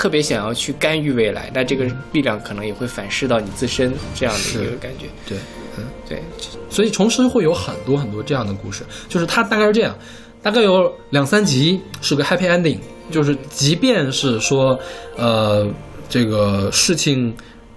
[0.00, 5.04] 特别想要去干预未来，那这个力量可能也会反噬到你自身这样的一个感觉。
[5.28, 5.36] 对，
[5.76, 6.22] 嗯，对，
[6.70, 9.94] 所以重师会有很多很多这样的故事，就是它大概是这样，
[10.42, 12.78] 大概有两三集是个 happy ending，
[13.10, 14.80] 就是即便是说，
[15.18, 15.68] 呃，
[16.08, 17.30] 这个事情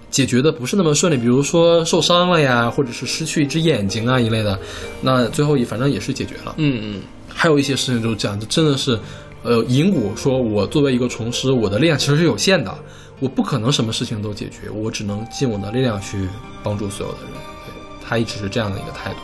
[0.10, 4.58] 解决的不是那么顺利，比如说受伤了呀，或者是失去一只眼睛啊一类的，
[5.02, 6.56] 那最后也反正也是解决了。
[6.56, 8.98] 嗯嗯，还有一些事情就是这样，就真的是，
[9.44, 12.74] 呃，银谷说，我作为一个虫师，我的力量其实是有限的，
[13.20, 16.28] 我不可能什么事情都解决，我只能尽我的力量去
[16.64, 17.32] 帮助所有的人。
[17.66, 17.74] 对
[18.06, 19.18] 他一直是这样的一个态度，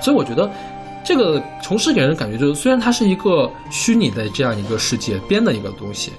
[0.00, 0.50] 所以我觉得
[1.04, 6.12] 这个虫师给人感觉就是，虽然它是一个虚拟的这样一个世界编的一个东西，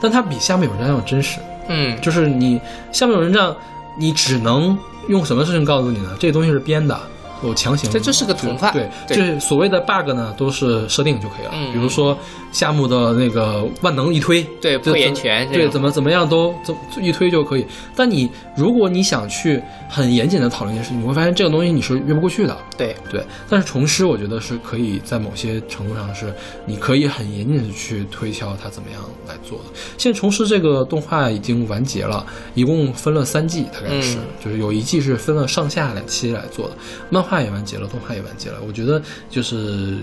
[0.00, 1.38] 但它比下面有人要真实。
[1.68, 3.56] 嗯，就是你下面有人这样，
[3.96, 4.76] 你只能
[5.08, 6.16] 用什么事情告诉你呢？
[6.18, 7.00] 这个东西是编的，
[7.42, 11.52] 有强行，这就是个童话对，对就是所谓的 bug 呢，都是设定就可以了。
[11.54, 12.16] 嗯比如说
[12.52, 17.66] 夏目的那个万能一推，对破岩拳对，怎么怎么样都怎一推就可以。
[17.96, 22.56] 但你如果你想去很严谨的讨论一件事情，你会发现这个东西你是越不过去的。
[22.76, 26.34] 对，对，但是重师我觉得是可以在某些程度上是
[26.66, 29.64] 你可以很严谨的去推敲它怎么样来做的。
[29.96, 32.24] 现在重师这个动画已经完结了，
[32.54, 36.76] 一共分了三季，大概是、嗯就是有一季是分了上下两期来做的，
[37.08, 38.58] 漫画也完结了，动画也完结了。
[38.66, 39.96] 我觉得就是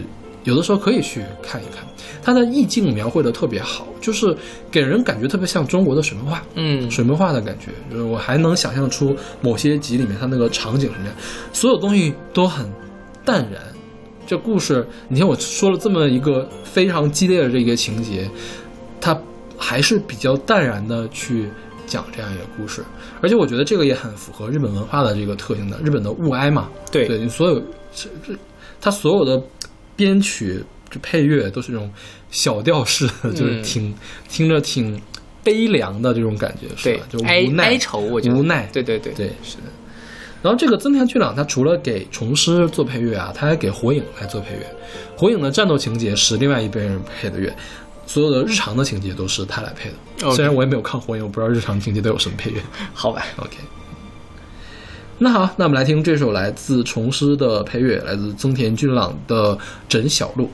[0.45, 1.85] 有的时候可以去看一看，
[2.23, 4.35] 它的意境描绘的特别好，就是
[4.71, 6.41] 给人感觉特别像中国的水墨画。
[6.55, 11.15] 嗯，水墨画的感觉，就是我还能想象出某些集里面它那个场景什么样，
[11.53, 12.71] 所有东西都很
[13.25, 13.61] 淡然。
[14.25, 18.29] 这故事，你看我说了这么一个非常激烈的这个情节，
[19.01, 19.19] 它
[19.57, 21.49] 还是比较淡然的去
[21.87, 22.83] 讲这样一个故事，
[23.21, 27.59] 而且我觉得这个也很符合日本文化的这个特性的，日本的物哀嘛，对对，所有
[27.93, 28.33] 这这
[28.79, 29.41] 它所有的
[29.95, 31.91] 编曲、这配乐都是这种
[32.31, 33.95] 小调式的，就是嗯挺、
[34.27, 35.01] 听着挺
[35.43, 37.05] 悲凉的这种感觉，是吧？
[37.09, 39.63] 就哀无奈哀愁，我觉得无奈，对对对，对，是的。
[40.41, 44.65] 然后这个增田俊朗，他除了给虫师做配乐啊，他还给火影来做配乐。
[45.17, 47.53] 火影的战斗情节是另外一边人配的乐，
[48.09, 50.31] 所有的日常的情节都是他来配的。
[50.31, 52.59] 虽然我也没有看火影，我不知道日常情节都有什么配乐。
[52.91, 53.57] 好吧，OK。
[55.19, 59.55] 那好，那我们来听这首来自虫师的配乐，来自增田俊朗的
[59.87, 60.45] 《枕小路》。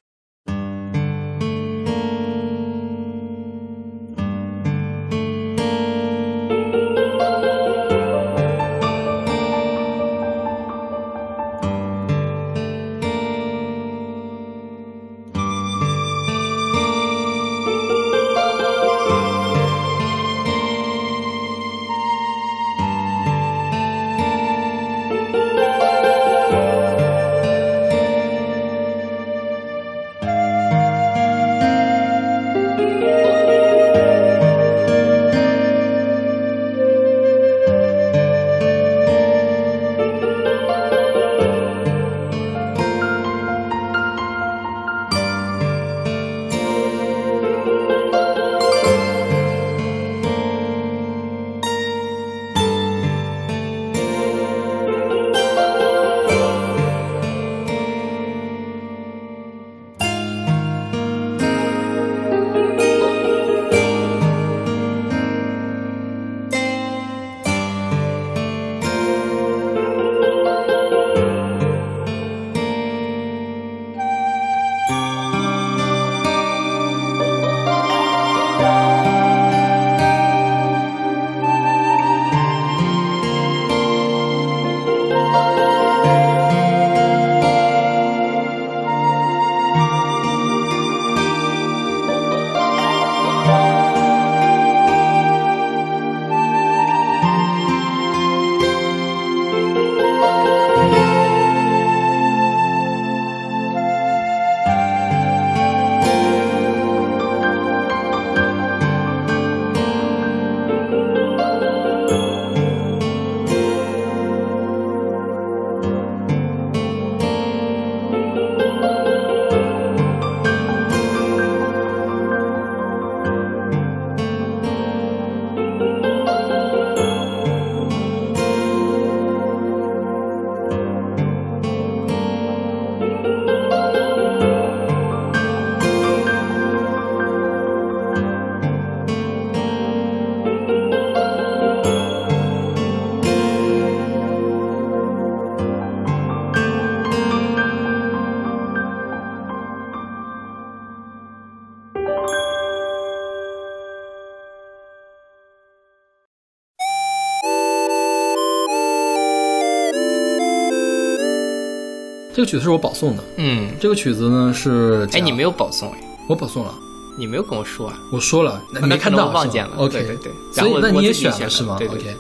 [162.46, 165.52] 个曲子是我保送的，嗯，这个曲子呢是哎，你没有？
[165.52, 165.98] 保送哎，
[166.28, 166.74] 我保送了，
[167.18, 167.98] 你没有跟我说啊？
[168.12, 172.16] 我说了，那你没看到我忘记了 OK，对所以那你也选了是吗？OK，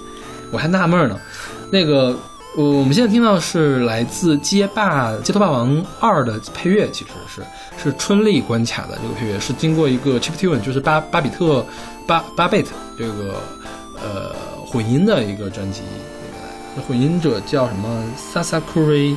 [0.52, 1.19] 我还纳闷呢。
[1.72, 2.18] 那个，
[2.56, 7.41] 我我们现在听到是来自《街霸街头霸王二》的配乐，其实是
[7.84, 11.65] 是春丽关卡的这个配乐，是经过一个 chip tune，就是巴巴比特
[12.07, 13.41] 巴巴贝特这个
[13.95, 14.34] 呃
[14.65, 15.81] 混音的一个专辑
[16.22, 16.60] 那个来的。
[16.77, 18.03] 那混音者叫什么
[18.34, 19.15] Sasakuri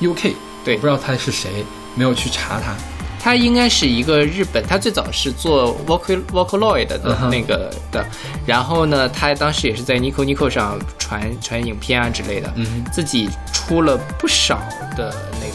[0.00, 0.34] UK，
[0.64, 0.74] 对。
[0.74, 1.50] 我不知道他是谁，
[1.94, 2.74] 没有去查他。
[3.22, 8.02] 他应该是一个日本，他最早是做 Vocal Vocaloid 的那个的，
[8.46, 14.58] 然后呢，他当时也是在 Nico Nico 上传传影片啊之类的，嗯自己出了不少
[14.96, 15.49] 的那个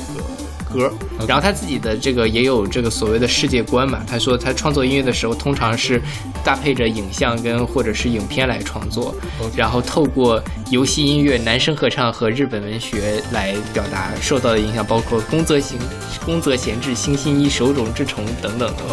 [0.75, 0.91] 歌，
[1.27, 4.03] 然后他自己的这个也有这个所谓的世界观嘛。
[4.05, 6.01] 他说他创作音乐的时候，通常是
[6.43, 9.15] 搭配着影像跟或者是影片来创作
[9.55, 15.79] 然后透过游戏音乐、男声合唱和日本文学来表达受到的影响，包括宫泽行、
[16.25, 18.83] 宫泽贤治、星星一、手冢治虫等等的。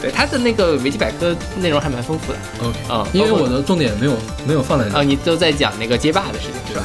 [0.00, 4.16] 对他的那个维基百科内容还蛮丰富的 OK 因为我的重点没有
[4.46, 6.84] 没有放在那啊，你都在讲那个街霸的事情是吧？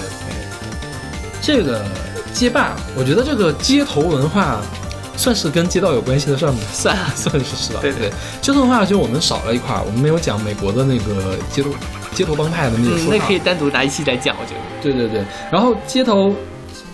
[1.42, 1.86] 这个
[2.38, 4.62] 街霸，我觉得这个街头文化
[5.18, 6.60] 算是跟街道有关系的，算吗？
[6.72, 7.80] 算了 算是是吧？
[7.82, 8.12] 对对对，
[8.44, 11.70] 街头文化就我们少了一块儿，我们没有讲美国的那个街头
[12.14, 13.10] 街头帮派的那个嗯。
[13.10, 14.60] 那可以单独拿一期来讲，我觉得。
[14.84, 16.32] 对对对，然后街头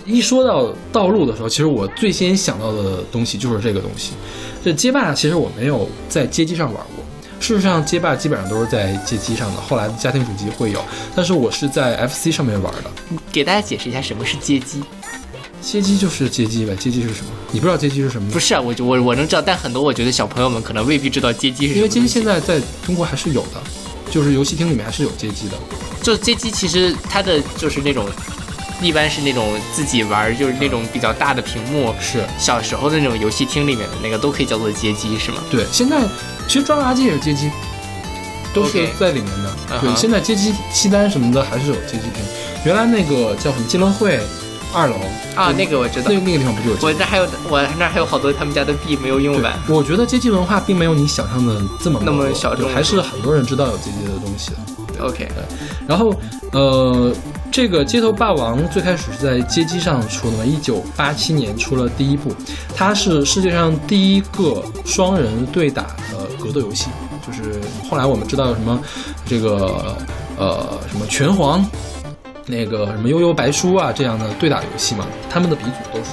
[0.06, 4.12] 一说到道路的时候，其实我最先想到的东西就是这个东西。
[4.64, 7.04] 这街霸其实我没有在街机上玩过，
[7.38, 10.82] 事实上街霸基本上都是在街机上的，后来的家庭主机会有，
[11.14, 12.90] 但是我是在 FC 上面玩的。
[13.30, 14.82] 给大家解释一下什么是街机。
[15.64, 17.30] 街机就是街机呗，街机是什么？
[17.50, 18.32] 你不知道街机是什么吗？
[18.34, 23.62] 不是啊，我我我能知道，但很多我觉得小朋友们可能未必知道街机是什么因为街机现在在中国还是有的，
[24.10, 25.56] 就是游戏厅里面还是有街机的。
[26.02, 28.06] 就街机其实它的就是那种，
[28.82, 35.38] 一般是那种自己玩，就是那种比较大的屏幕，是小时候的那种游戏厅里面的那个都可以叫做街机，是吗？
[35.50, 36.02] 对，现在
[36.46, 37.50] 其实抓娃娃机也是街机，
[38.52, 39.80] 都是在里面的。
[39.80, 42.22] 对，现在街机西单什么的还是有街机厅。
[42.66, 44.20] 原来那个叫什么金乐汇
[44.74, 44.96] 二楼。
[45.36, 46.10] 啊，那个我知道。
[46.10, 46.76] 那，那个地方不就有？
[46.82, 49.58] 我这还有我那还有好多他们家的币没有用完。
[49.68, 52.68] 我觉得街机文化并没有你想象的这么那么小众。
[52.70, 54.56] 还是很多人知道有街机的东西的。
[55.00, 55.28] OK，
[55.88, 56.14] 然后，
[56.52, 57.12] 呃，
[57.50, 62.32] 这个《街头霸王》最开始是在街机上出的嘛，一九八七年出了第一部，
[62.76, 65.82] 它是世界上第一个双人对打
[66.12, 66.86] 的格斗游戏，
[67.26, 67.60] 就是
[67.90, 68.80] 后来我们知道有什么
[69.26, 69.96] 这个
[70.38, 71.62] 呃什么拳皇，
[72.46, 76.10] 那个什么悠悠白书啊这样的对打游戏嘛，他们的鼻祖都是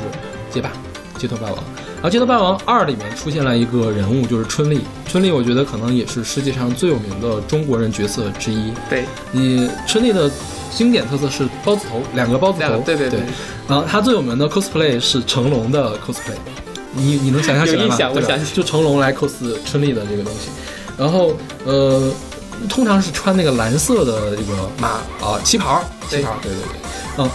[0.51, 0.71] 街霸。
[1.17, 1.55] 街头霸王，
[1.95, 4.81] 然后《街头霸王二》里面出现了一个人物，就是春丽。
[5.07, 8.73] 春丽，我觉得可能也是世界上最有名的中国人角色之一。
[8.89, 10.31] 对，你春丽的
[10.71, 13.19] 经典特色是包子头，两个包子头，对对对
[13.67, 16.33] 然后他最有名的 cosplay 是成龙的 cosplay，
[16.91, 17.83] 你你能想象起来吗？
[17.83, 20.49] 有印象对吧我想起就成龙来 cos 春丽的这个东西，
[20.97, 21.35] 然后
[21.65, 22.11] 呃，
[22.69, 24.89] 通常是穿那个蓝色的这个马
[25.25, 26.67] 啊旗袍，旗对袍，对对对，
[27.17, 27.29] 嗯，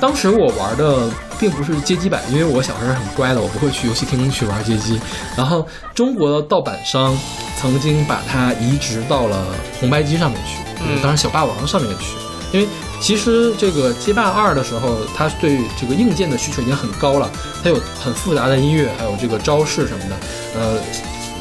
[0.00, 1.08] 当时我玩的
[1.38, 5.00] 并不是街机版，因为我小时候很乖的，我不会去游戏厅去玩街机。
[5.36, 7.16] 然后中国的盗版商
[7.60, 9.46] 曾经把它移植到了
[9.80, 10.96] 红白机上面去，嗯。
[11.02, 12.16] 当然小霸王上面去，
[12.52, 12.68] 因为
[13.00, 17.28] 其实这个街霸二的时候，它对这个硬件的需求已经很高了，
[17.62, 20.16] 它有很复杂的音乐，还有这个招式什么的，
[20.54, 20.78] 呃，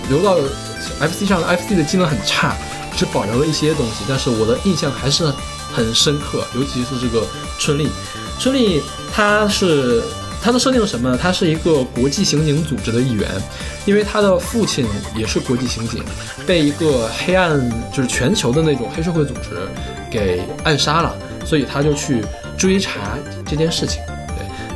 [0.10, 0.35] 留到
[0.99, 2.56] FC 上，FC 的技能很差，
[2.95, 5.31] 只保留了一些东西，但是我的印象还是
[5.72, 7.26] 很深刻，尤其是这个
[7.59, 7.89] 春丽。
[8.39, 8.81] 春丽
[9.13, 10.03] 她是
[10.41, 11.18] 她的设定是什么呢？
[11.18, 13.30] 她是一个国际刑警组织的一员，
[13.85, 14.85] 因为她的父亲
[15.15, 16.03] 也是国际刑警，
[16.45, 17.59] 被一个黑暗
[17.93, 19.68] 就是全球的那种黑社会组织
[20.09, 21.15] 给暗杀了，
[21.45, 22.23] 所以他就去
[22.57, 24.01] 追查这件事情。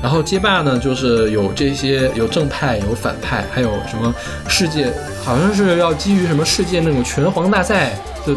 [0.06, 4.14] 然后街霸呢，就是有这些有正派，有反派，还有什么
[4.48, 8.36] 世界，好像是要基于什么世界那种拳皇大赛的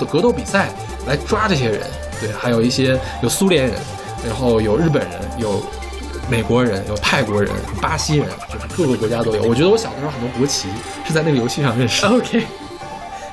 [0.00, 0.70] 的格斗比赛
[1.06, 1.82] 来抓这些人。
[2.20, 3.74] 对，还有一些有苏联人，
[4.26, 5.62] 然后有日本人，有
[6.28, 7.48] 美国人，有泰国人，
[7.80, 9.42] 巴西人，就是各个国家都有。
[9.44, 10.66] 我觉得我小的时候很多国旗
[11.06, 12.08] 是在那个游戏上认识的。
[12.08, 12.44] OK，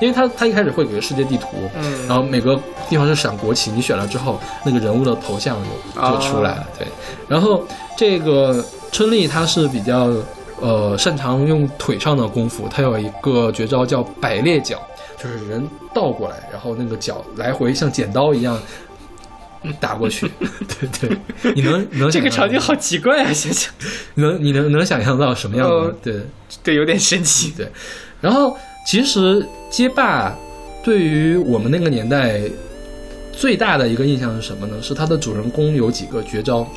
[0.02, 2.60] 因为他他一开始会给个世界地图，嗯然后每个
[2.90, 5.56] 地方是闪国旗，你选了之后，那个人物的头像
[5.96, 6.88] 就就出来了，对。
[7.28, 7.66] 然后
[7.96, 10.12] 这个春丽她是比较
[10.60, 14.82] 呃擅长用腿上的功夫，她有一个绝招叫百裂脚，
[15.18, 18.60] 就是人倒过来，然后那个脚来回像剪刀一样
[19.80, 20.32] 打过去，
[21.00, 23.32] 对对，你能你能这个场景好奇怪啊！
[23.32, 23.72] 想想，
[24.16, 25.76] 你能你能能想象到什么样的？
[25.76, 26.22] 呃对。
[26.64, 27.54] 对，有点神奇。
[27.56, 27.66] 对，
[28.20, 30.36] 然后其实街霸
[30.84, 32.42] 对于我们那个年代
[33.32, 34.82] 最大的一个印象是什么呢？
[34.82, 36.68] 是它的主人公有几个绝招，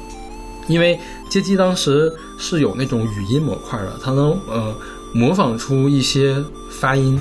[0.69, 0.99] 因为
[1.29, 4.75] 街机当时是有那种语音模块的，它能呃
[5.13, 6.37] 模仿出一些
[6.71, 7.19] 发音。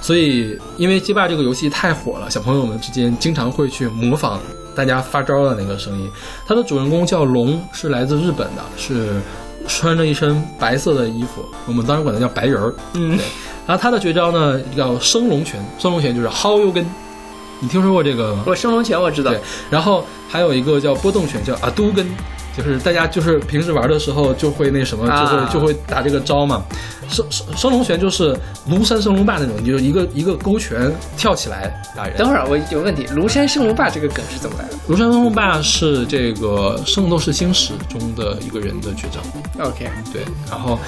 [0.00, 4.40] 所以，因为街霸这个游戏太火了，小朋友们之间经常会去模仿
[4.74, 6.10] 大家发招的那个声音。
[6.44, 9.20] 它的主人公叫龙，是来自日本的，是
[9.68, 12.74] 穿着一身白色的衣服，我们当时管它叫白人儿。
[12.94, 13.24] 嗯对。
[13.66, 16.84] 然后他的绝招呢叫升龙拳，升龙拳就是薅油根，
[17.60, 18.42] 你听说过这个吗？
[18.46, 19.40] 我升龙拳我知道对，
[19.70, 22.06] 然后还有一个叫波动拳，叫阿都根，
[22.56, 26.62] 就是大家就是平时玩的时候就会那什么，就会、啊就会打这个招嘛。
[27.08, 28.34] 升升升龙拳就是
[28.70, 32.16] 庐山升龙霸那种，就是一个一个勾拳跳起来打人。
[32.16, 39.20] 等会儿我有问题，庐山升龙霸这个梗是怎么来的庐山升龙霸是这个《圣斗士星矢》中的一个人的绝招。
[39.62, 40.78] ？OK，对，然后，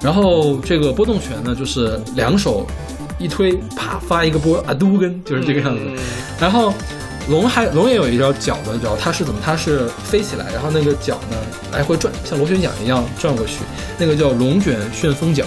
[0.00, 2.66] 然后这个波动拳呢，就是两手
[3.18, 5.80] 一推，啪发一个波啊嘟根，就是这个样子。
[5.86, 5.96] 嗯
[6.40, 6.72] 然后
[7.28, 9.40] 龙还龙也有一招脚的招，它是怎么？
[9.42, 11.36] 它是飞起来，然后那个脚呢
[11.72, 13.60] 来回转，像螺旋桨一样转过去，
[13.98, 15.46] 那个叫龙卷旋风脚。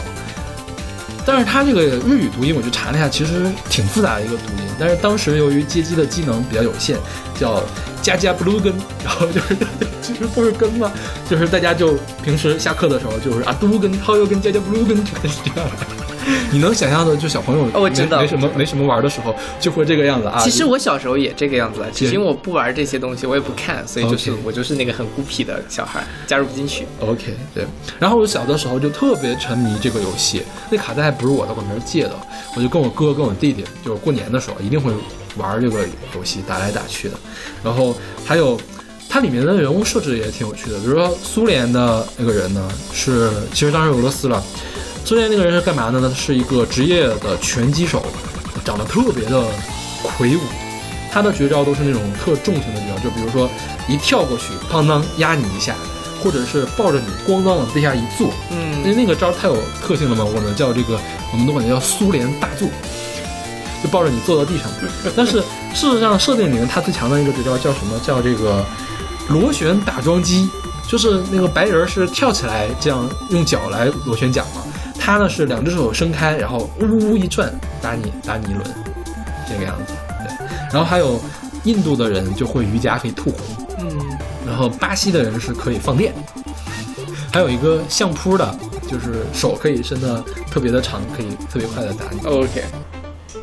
[1.24, 4.70] 但是它这个日语读音，我就查了一下，其实挺复杂的一个读音。
[4.80, 6.98] 但是当时由于街机的机能比较有限，
[7.38, 7.62] 叫
[8.02, 8.74] 加加 blue 根，
[9.04, 9.58] 然后就是
[10.02, 10.92] 其实都是根嘛，
[11.30, 16.17] 就是大家就平时下课的时候就是啊嘟根、掏油根、加加 blue 根，就是这样的。
[16.52, 20.40] 你能想象的，就小朋友哦我知道没没什么没什么玩的时候，就会这个样子啊。
[20.44, 26.86] 其实我小时候也这个样子了，只是因为我不玩这些东西，我也不看，所以就是我就是那个很孤僻的小孩，加入不进去。
[27.00, 27.66] OK，对。
[28.00, 32.16] 然后我小的时候就特别沉迷这个游戏，那卡带还不是我的，我别人借的，
[32.56, 34.92] 我就跟我哥跟我弟弟，就是过年的时候一定会
[35.38, 35.82] 玩这个
[36.16, 37.16] 游戏，打来打去的。
[37.64, 37.96] 然后
[38.26, 38.60] 还有
[39.10, 44.44] 它里面的人物设置也挺有趣的，比如说苏联的那个人呢，是其实当时俄罗斯了。
[45.08, 46.14] 苏联那个人是干嘛的呢？
[46.14, 48.06] 是一个职业的拳击手，
[48.66, 49.42] 长得特别的
[50.04, 50.40] 魁梧。
[51.10, 53.50] 他的绝招都是那种特重型的绝招，就比如说
[53.88, 55.74] 一跳过去，哐当压你一下，
[56.22, 58.34] 或者是抱着你咣当往地下一坐。
[58.52, 61.00] 嗯因为嗯，那个招太有特性了嘛，我们叫这个，
[61.32, 62.68] 我们都管它叫苏联大坐，
[63.82, 64.68] 就抱着你坐到地上。
[65.16, 65.40] 但是
[65.74, 67.98] 事实上设定里面，他最强的一个绝招叫什么？
[68.06, 68.62] 叫这个
[69.30, 70.50] 螺旋打桩机，
[70.86, 74.62] 就是那个白人是跳起来这样用脚来螺旋桨嘛，
[75.08, 77.50] 他呢是两只手伸开，然后呜呜呜一转
[77.82, 78.62] 打你打你一轮，
[79.50, 79.94] 这个样子。
[80.22, 81.18] 对，然后还有
[81.64, 83.38] 印度的人就会瑜伽可以吐火，
[83.80, 83.88] 嗯，
[84.46, 86.14] 然后巴西的人是可以放电，
[87.32, 88.54] 还有一个相扑的，
[88.86, 90.22] 就是手可以伸的
[90.52, 92.20] 特别的长，可以特别快的打你。
[92.28, 92.66] OK，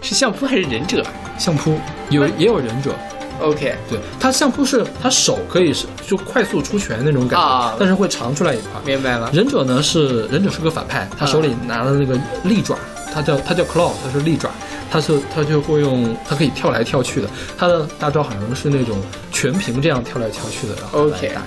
[0.02, 1.02] 是相扑还是忍者？
[1.38, 1.78] 相扑。
[2.10, 2.94] 有也有忍者，
[3.40, 8.81] ？OK，对他相扑是他手可以是就快速出拳那种感觉，啊但是会长出来一块。
[8.85, 9.31] 明白了。
[9.32, 12.77] 忍者呢是忍者是个反派，他手里拿的那个利爪，
[13.12, 14.51] 他叫他叫 claw，他是利爪，
[14.90, 17.28] 他是他就会用，他可以跳来跳去的，
[17.59, 18.97] 他的大招好像是那种
[19.32, 21.43] 全屏这样跳来跳去的，然后来 OK 打人。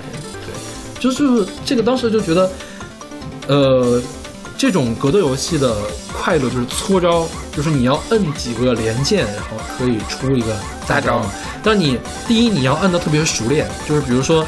[0.46, 2.50] 对，就是这个当时就觉得，
[3.46, 4.02] 呃，
[4.58, 5.74] 这种格斗游戏的
[6.12, 7.26] 快乐就是搓招，
[7.56, 10.54] 就是你要摁几个连键，然后可以出一个
[10.86, 11.30] 大招嘛。
[11.62, 14.44] 但你第一你要摁的特别熟练，就是比如说。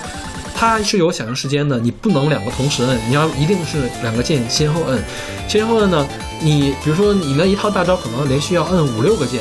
[0.53, 5.03] 它是有响应时间的，你不能两个同时摁，你要一定是两个键先后摁。
[5.49, 6.07] 先后摁呢，
[6.39, 9.41] 你比如说你那一套大招可能连续要摁五六个键，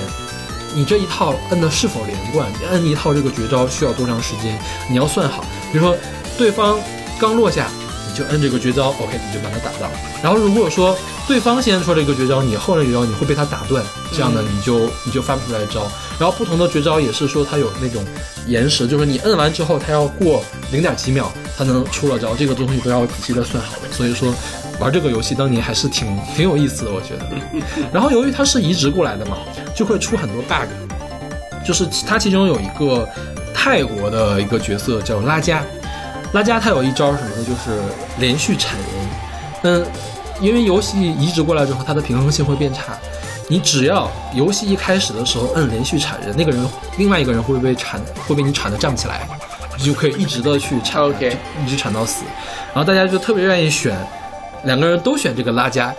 [0.73, 2.49] 你这一套摁的是否连贯？
[2.57, 4.57] 你摁一套这个绝招需要多长时间？
[4.89, 5.43] 你要算好。
[5.73, 5.93] 比如说
[6.37, 6.79] 对方
[7.19, 7.78] 刚落下，你
[8.19, 9.89] 就摁这个绝招，OK，你就把他打到。
[10.21, 10.93] 然后如果说
[11.25, 13.81] 对方先说这个绝招，你后面绝招你会被他打断，
[14.11, 15.89] 这样呢你就你就发不出来招。
[16.19, 18.03] 然后不同的绝招也是说它有那种
[18.45, 23.89] 延时，就是你摁完之后它要过零点几秒才能出了招，这个东西都要仔细的算好的。
[23.93, 24.33] 所以说
[24.81, 27.25] 玩这个游戏当年还是挺挺有意思的，我觉得。
[27.93, 29.37] 然后由于它是移植过来的嘛，
[29.73, 30.67] 就会出很多 bug，
[31.65, 33.07] 就是它其中有一个
[33.53, 35.63] 泰国的一个角色叫拉加，
[36.33, 37.43] 拉加他有一招什么呢？
[37.43, 37.79] 就是
[38.17, 38.87] 连续铲人。
[39.63, 39.85] 嗯，
[40.39, 42.97] 因为游戏移植过来之后，它的平衡性会变差。
[43.47, 46.63] 你只要游戏一开始的时候摁连续铲人，那个人
[46.97, 49.27] 另外一个人会被铲，会被你铲的站不起来，
[49.75, 51.35] 你就可以一直的去铲 OK
[51.65, 52.23] 一直铲到死。
[52.73, 53.97] 然后大家就特别愿意选，
[54.65, 55.91] 两个人都选这个拉加，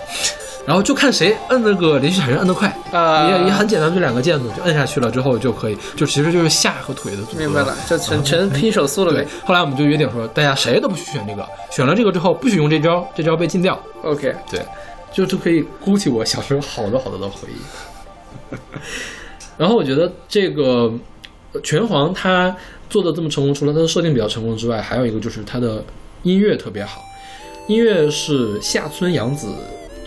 [0.66, 2.68] 然后就看谁摁那个连续闪人摁得快。
[2.92, 7.38] 啊也也很简单，就两个键子就摁下去了之后就可以，就其实就是下和腿的组合。
[7.38, 13.80] 明白了，就全全拼手速了对呗。，后来我们就约定说，大家谁都不许选这个，选了这个之后不许用这招，这招被禁掉。
[14.02, 14.60] OK，对，
[15.12, 18.56] 就就可以勾起我小时候好多好多的回忆。
[19.56, 20.92] 然后我觉得这个
[21.52, 22.54] 呃拳皇它
[22.88, 25.84] 做的这么成功，除了它的设定比较成功之外，还有一个就是它的
[26.22, 27.02] 音乐特别好。
[27.68, 29.46] 音乐是下村洋子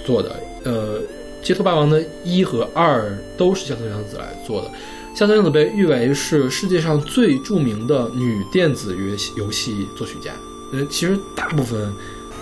[0.05, 0.99] 做的，呃，
[1.41, 4.71] 《街头霸王》的一和二都是香村洋子来做的。
[5.15, 10.31] 香村洋子被誉为是世界上最著名的女电子乐戏游戏作曲家。
[10.71, 11.93] 呃，其实大部分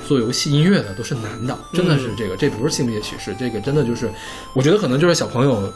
[0.08, 4.10] 做游戏音乐的都是男的，真的是这个，这不是性别歧视，这个真的就是，
[4.54, 5.72] 我觉得可能就是小朋友，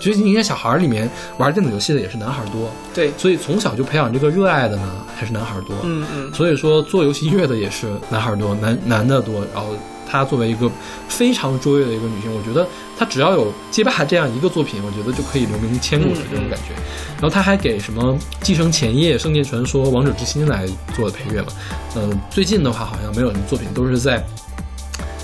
[0.00, 5.76] 其实应该小孩儿里面玩电子游戏的也是男孩儿多，对，所以从小就培养这个热爱的呢，还是男孩儿多。
[5.84, 9.76] 嗯嗯，所以说做游戏音乐的也是男孩儿多，男男的多，然后
[10.14, 10.70] 她作为一个
[11.08, 12.64] 非常卓越的一个女性，我觉得
[12.96, 16.72] 她只要有街霸这样一个作品，我觉得就可以留名千古的这种感觉。
[17.14, 21.48] 然后她还给什么《继承前夜》《圣剑传说》《王者之心》来做的配乐嘛。
[21.96, 24.24] 嗯、最近的话好像没有什么作品，都是在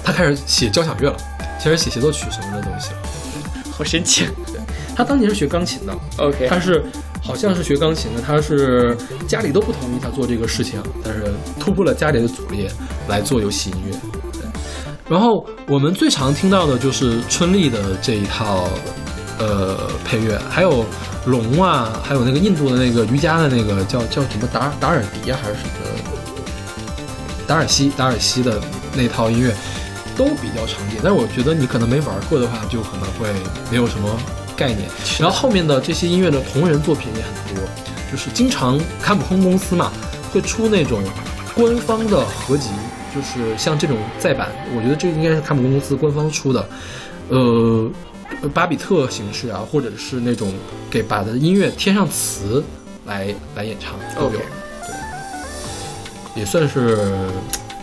[0.02, 1.16] 她开始写交响乐了，
[1.62, 2.98] 开始写协奏曲什么的东西了。
[3.70, 4.26] 好神奇。
[4.96, 6.84] 她当年是学钢琴的，OK，她是
[7.22, 8.96] 好像是学钢琴的，他是
[9.28, 12.66] 家里都不同意他做这个事情，但是突破了家里的阻力
[13.08, 13.96] 来做游戏音乐。
[15.10, 18.70] 对然后我们最常听到的就是春丽的这一套
[19.38, 20.86] 呃配乐，还有
[21.26, 25.70] 龙啊，还有那个印度的那个瑜伽的那个叫叫什么达达尔迪啊，还是什么
[27.46, 28.62] 达尔西达尔西的
[28.94, 29.52] 那套音乐。
[30.16, 33.32] 都比较常见，但是我觉得你可能没玩过的话，就可能会
[33.70, 34.06] 没有什么
[34.54, 34.86] 概念。
[35.18, 37.64] 然后后面的这些音乐的同人作品也很多，
[38.12, 39.90] 就是经常卡普空公司嘛
[40.30, 41.02] 会出那种
[41.54, 42.68] 官方的合集，
[43.14, 46.68] 就是像这种再版，我觉得这应该是卡普空公司官方出的，
[47.28, 47.90] 呃，
[48.54, 50.52] 巴比特形式啊，或者是那种
[50.90, 52.62] 给把的音乐添上词
[53.06, 54.40] 来来演唱都有对，
[56.36, 56.96] 也算是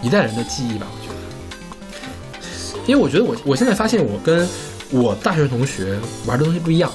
[0.02, 1.16] 一代人的记忆吧，我觉得。
[2.86, 4.48] 因为我觉得我我现在发现我跟
[4.92, 6.90] 我大学同学玩的东西不一样。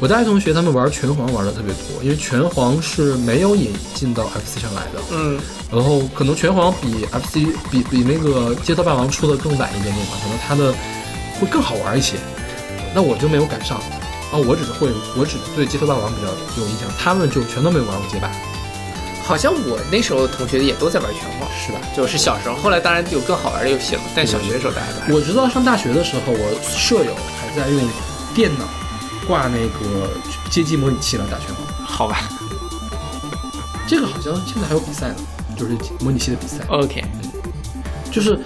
[0.00, 5.38] 我大学同学他们玩拳皇玩的特别多，因为拳皇是没有引进到 FC 上来的，嗯，
[5.72, 10.72] 然后可能拳皇比 FC 比比那个街头霸王出的更晚一点点吧，可能它的
[11.40, 12.16] 会更好玩一些。
[12.94, 13.78] 那我就没有赶上
[14.30, 16.28] 啊，我只是会，我只对街头霸王比较
[16.60, 18.30] 有印象，他们就全都没有玩过街霸，
[19.22, 21.78] 好像我那时候同学也都在玩拳皇，是吧？
[21.96, 27.80] 就是小时候，后来当然有更好玩的游戏了，但小学的时候大家都还是我知道上大学的时候，我舍友还在用
[28.34, 28.64] 电脑
[29.26, 30.08] 挂那个
[30.50, 32.20] 街机模拟器来打拳皇，好吧
[33.86, 35.16] 这个好像现在还有比赛呢，
[35.56, 37.04] 就是模拟器的比赛，，OK，
[38.10, 38.38] 就是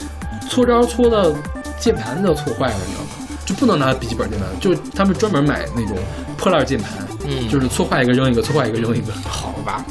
[0.51, 1.33] 搓招搓到
[1.79, 3.11] 键盘都搓坏了，你知道吗？
[3.47, 5.97] 就不能拿笔记本键盘，就是他们专门买那种
[6.37, 6.93] 破烂键盘，
[7.25, 9.13] 嗯就是搓坏一个扔一个，搓坏一个扔一个。
[9.29, 9.85] 好吧，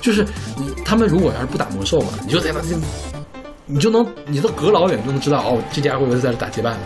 [0.00, 2.76] 就是你他们如果要是不打魔兽嘛，你就在那这，
[3.66, 6.80] 你就能你都隔老远就能知道哦，这家伙又在这打街霸呢。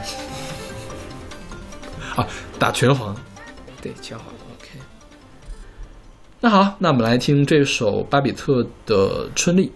[2.17, 2.27] 啊，
[2.59, 3.15] 打拳皇。
[3.81, 4.27] 对，拳皇
[4.59, 4.71] ，OK，
[6.41, 9.73] 那好，那我们来听这首巴比特的《春丽》。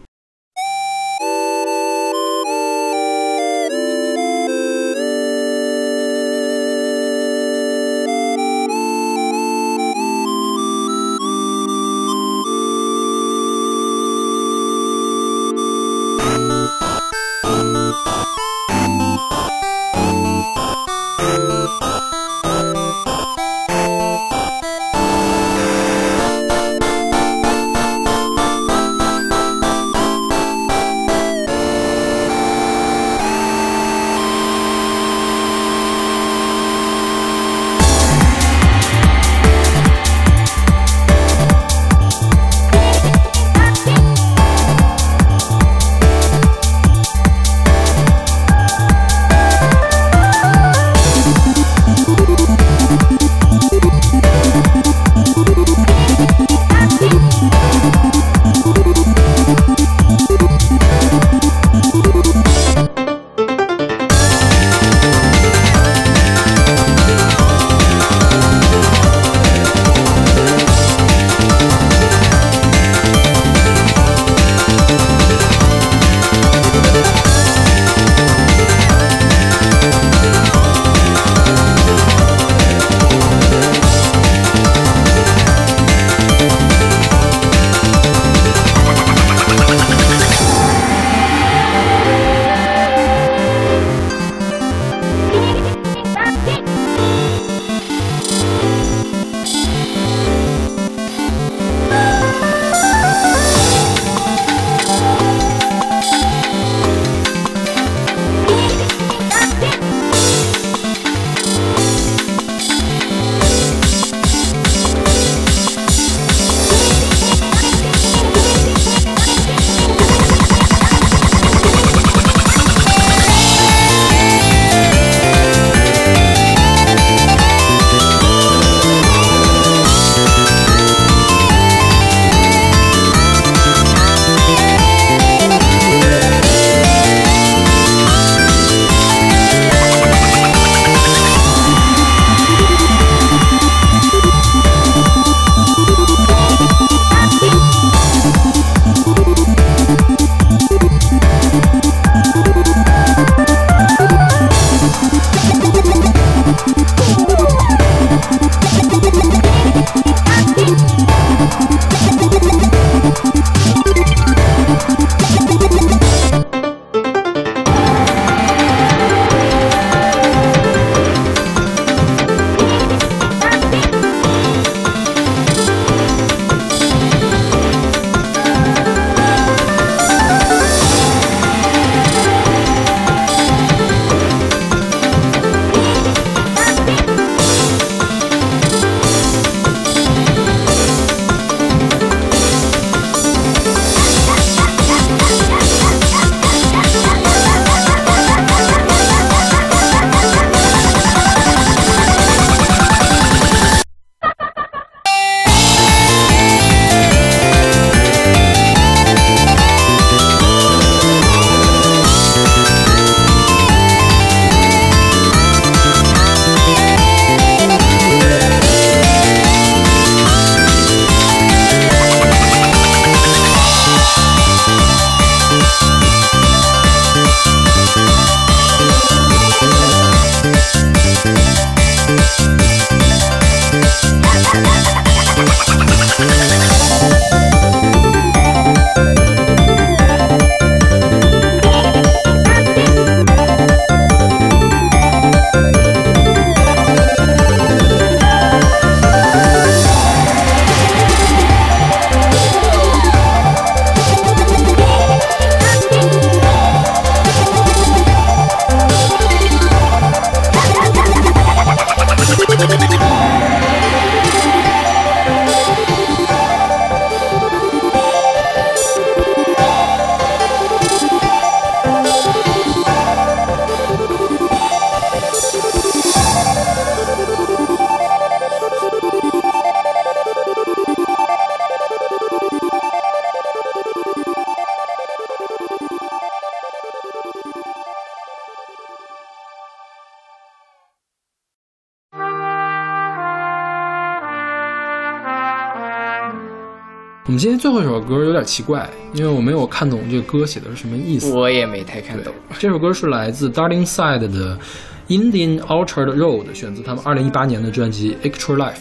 [297.70, 301.30] 最后一首歌有点奇怪，因为我没有看懂这个歌写的是什么意思。
[301.30, 304.58] 我也没太看懂。，这首歌是来自 Darling Side 的
[305.06, 308.72] Indian Orchard Road，选自他们二零一八年的专辑《Extra Life》。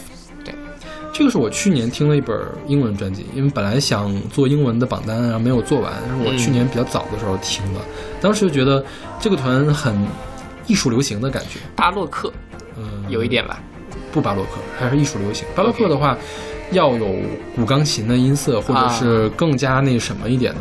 [0.44, 0.52] 对，
[1.12, 2.36] 这个是我去年听了一本
[2.66, 7.80] 英文专辑，因为本来想做英文的榜单，然后没有做完，是我去年比较早的时候听的。
[8.20, 8.84] 当时就觉得
[9.20, 9.94] 这个团很
[10.66, 12.32] 艺术流行的感觉，巴洛克
[12.76, 13.60] 嗯，有一点吧，
[14.10, 15.46] 不巴洛克，还是艺术流行。
[15.54, 16.18] 巴洛克的话，
[16.72, 17.06] 要有
[17.56, 20.60] 古钢琴的音色，或者是更加那什么一点的。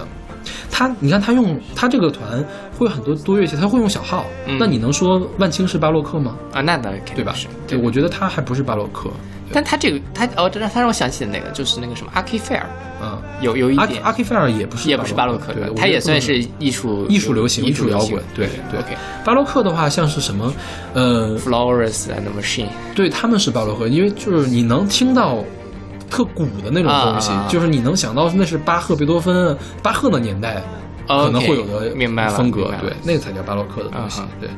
[0.72, 2.44] 他，你看他用他这个团
[2.77, 4.26] 会有很多多乐器，他会用小号。
[4.48, 6.38] 嗯那你能说万青是巴洛克吗？
[6.53, 7.48] 啊，那当然肯定对吧是？
[7.68, 9.10] 对，我觉得他还不是巴洛克。
[9.52, 12.69] 但他这个他哦，这让他让我想起了那个，就是那个什么阿 K 菲尔，
[13.02, 18.23] 嗯，有有一点阿阿基菲尔也不是也不是巴洛克对的，，他也算是艺术艺术流行、艺术摇滚。
[18.36, 18.80] 对对。
[19.26, 20.53] 巴洛克的话像是什么？
[20.94, 25.44] 呃，Flowers and Machine，对，他们是巴洛克，因为就是你能听到
[26.19, 30.61] 特古的那种东西，啊就是你能想到那是巴赫、贝多芬、巴赫的年代
[31.07, 34.27] 哦可能会有的明白风格对，那个才叫巴洛克的东西啊。
[34.41, 34.49] 对，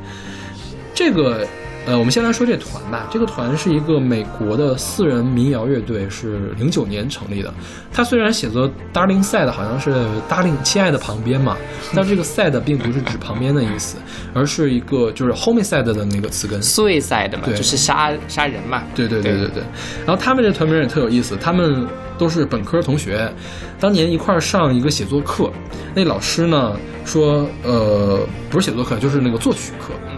[0.96, 1.46] 这个
[1.88, 3.08] 呃，我们先来说这团吧。
[3.12, 7.52] 这个团是一个美国的四人民谣乐队，是零九年成立的。
[7.92, 9.92] 它虽然写作 “Darling Side” 好像是
[10.30, 11.58] “Darling” 亲爱的旁边嘛，
[11.96, 13.98] 但这个 “side” 并不是指旁边的意思，
[14.32, 16.62] 而是一个就是 “homicide” 的那个词根。
[16.62, 18.84] suicide 嘛，就是杀杀人嘛。
[18.94, 19.64] 对对对对对。
[20.06, 23.28] 然后他们这团名也特有意思，他们都是本科同学，
[23.80, 25.52] 当年一块儿上一个写作课，
[25.96, 28.20] 那老师呢说，呃，
[28.52, 30.18] 不是写作课，就是那个作曲课，嗯，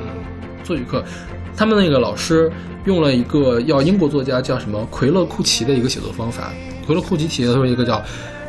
[0.64, 1.03] 作曲课，
[1.56, 2.52] 他们那个老师
[2.86, 6.52] 用了一个要英国作家叫什么奎勒库奇的一个写作方法，
[6.86, 8.02] 奎勒库奇提的说一个叫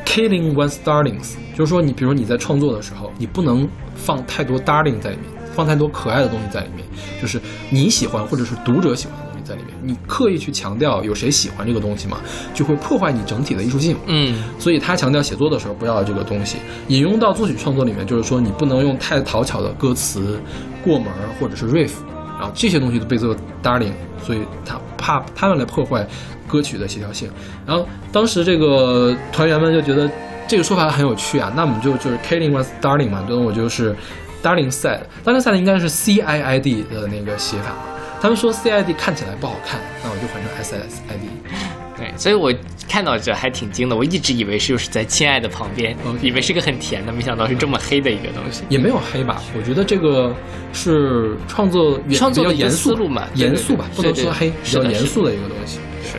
[0.05, 6.85] killing one's darlings，就是说你比如说你在创作的时候，你不能放太多 darling 在里面，放太多可爱的东西在里面，
[7.21, 7.41] 就是
[7.71, 12.19] 你喜欢或者是读者喜欢的东西在里面，你刻意去强调有谁喜欢这个东西嘛，
[12.53, 13.97] 就会破坏你整体的艺术性。
[14.07, 16.59] 嗯，所以他强调写作的时候不要这个东西，
[16.89, 20.41] 引用到作曲创作里面，就是说你不能用太讨巧的歌词、
[20.83, 21.93] 过门儿或者是 riff，
[22.39, 23.93] 然后这些东西都被做 darling，
[24.23, 26.07] 所以他怕他们来破坏
[26.47, 27.31] 歌曲的协调性。
[27.67, 30.11] 然后当时这个团员们就觉得
[30.47, 33.95] 这个说法很有趣啊，那我们就就是 killing was darling 嘛，那我就是
[34.43, 37.77] darling side，darling side 应该是 C I I D 的那个写法嘛。
[38.21, 41.84] 他们说 C I D 看起来不好看，那我就换成 S S I D。
[41.97, 42.53] 对，所以我
[42.89, 48.65] 看到这还挺惊的，我一直以为是就是在《亲爱的》旁边以为是个很甜的，没想到是这么黑的一个东西。
[48.69, 50.35] 也没有黑吧，我觉得这个
[50.73, 55.79] 是创作比创作的一个比较严肃思路嘛严肃吧，不能说黑，比较严肃的一个东西。
[56.03, 56.19] 是，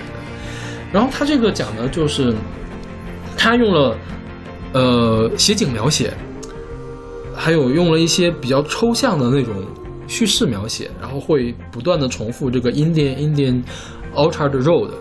[0.94, 2.34] 然后他这个讲的就是，
[3.38, 3.98] 他用了
[4.72, 6.14] 呃写景描写，
[7.36, 9.54] 还有用了一些比较抽象的那种
[10.08, 13.62] 叙事描写，然后会不断的重复这个 Indian Indian
[14.14, 14.92] Orchard Road。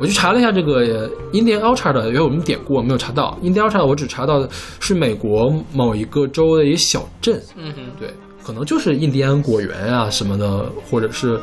[0.00, 7.38] 我去查了一下这个 Indian Orchard，因为我们点过，没有查到 Indian Orchard，我只查到的是美国某一个州的一个小镇。
[7.54, 8.08] 嗯哼，对，
[8.42, 11.38] 可能就是印第安果园啊什么的，或者是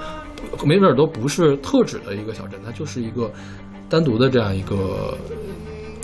[0.66, 3.32] 没准儿都不是特指的一个小镇，它就是一个
[3.88, 5.16] 单独的这样一个。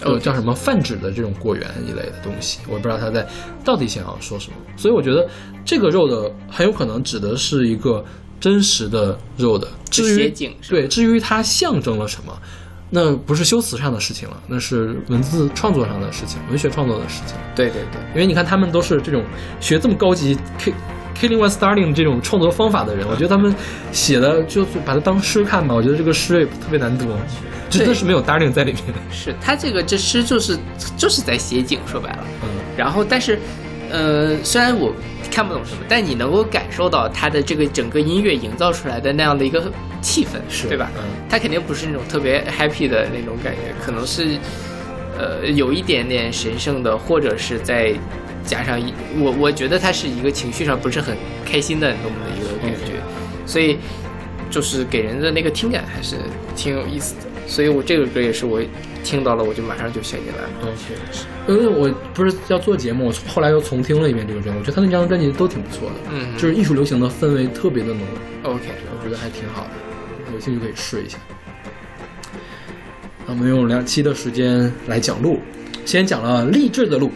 [0.05, 3.25] 呃，叫什么泛指的这种果园一类的东西，我也不知道他在
[3.63, 5.25] 到底想要说什么，所以我觉得
[5.63, 8.03] 这个肉的很有可能指的是一个
[8.44, 12.38] 真实的肉的，至于写景对，至于它象征了什么，
[12.90, 17.38] 那不是修辞上的事情了，那是文字创作上的事情，文学创作的事情。
[17.56, 19.24] 对对对，因为你看他们都是这种
[19.61, 20.74] 学这么高级 K
[21.18, 23.56] Killing One Starting 这种创作方法的人，我觉得他们
[23.94, 27.06] 写的就是把它当诗看吧，我觉得这个诗也特别难读，
[27.70, 28.84] 真的是没有 Darling 在里面。
[29.10, 30.60] 是他这个这诗就是
[30.98, 32.26] 就是在写景，说白了。
[32.44, 33.40] 嗯，然后，但是，
[33.94, 34.91] 呃，虽然我
[35.32, 39.72] 看不懂什么，但你能够感受到他的这个整个音乐营造出来的那样的一个
[40.02, 40.90] 气氛，是对吧？
[40.98, 44.38] 嗯他肯定不是那种特别 happy 的那种感觉，可能是，
[45.18, 47.94] 呃，有一点点神圣的，或者是再
[48.44, 51.15] 加上一我我觉得他是一个情绪上不是很
[51.45, 52.94] 开心的那么的一个感觉，
[53.45, 53.78] 所以
[54.49, 56.18] 就是给人的那个听感还是
[56.56, 57.22] 挺有意思的。
[57.48, 58.60] 所以我这个歌也是我
[59.03, 60.49] 听到了，我就马上就写进来了。
[60.61, 68.01] OK，因为我不是要做节目，我后来又重听了一遍这个专辑，我觉得他那张专辑都挺不错的，嗯就是艺术流行的氛围特别的浓
[68.43, 68.63] ，OK，
[68.97, 71.17] 我觉得还挺好的，有兴趣可以试一下。
[73.25, 75.39] 那我们用两期的时间来讲路，
[75.85, 77.11] 先讲了励志的路。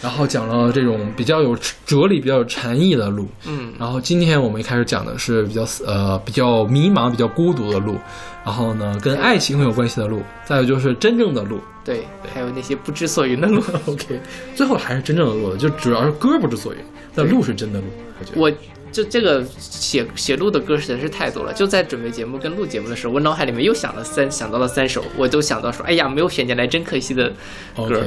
[0.00, 1.56] 然后讲了这种比较有
[1.86, 3.28] 哲理、比较有禅意的路。
[3.46, 7.96] 嗯，然后今天我们一开始讲的是比较呃比较迷茫、比较孤独的路，
[8.44, 11.60] 然后呢跟爱情很有关系的路，再有就是真正的路。
[11.84, 13.62] 对，还有那些不知所云的路。
[13.86, 14.20] OK，
[14.54, 16.80] 最后还是真正的路，就主要是歌不知所云，
[17.14, 17.86] 但路是真的路。
[18.18, 18.50] 我觉得我
[18.90, 27.32] 就这个写写录的歌实在是太多了，就在准备节目跟录节目的时候，我脑海里面又想了三想到了三首，我都想到说，哎呀，没有选进来，真可惜的
[27.76, 28.02] 歌。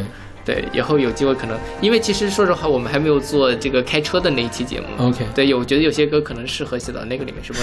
[0.47, 4.87] 对，以后有机会可能，因为其实说实话，我们还没有做这个开车的那一期节目。
[4.97, 7.59] OK 对，有我觉得有些歌可能适合写到那个里面，什么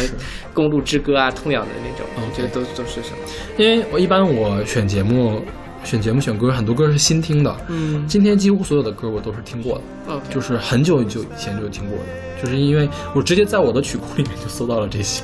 [0.53, 3.17] 公路之歌啊、痛痒的那种，我觉得都都是什么。
[3.57, 5.43] 因为我一般我选节目。
[5.85, 7.55] 选节目选歌，很多歌是新听的。
[7.69, 9.79] 嗯今天几乎所有的歌我都是听过
[10.09, 15.23] 的就是很久很久以前就听过的，就是因为我直接在我的曲库里面就搜到了这些，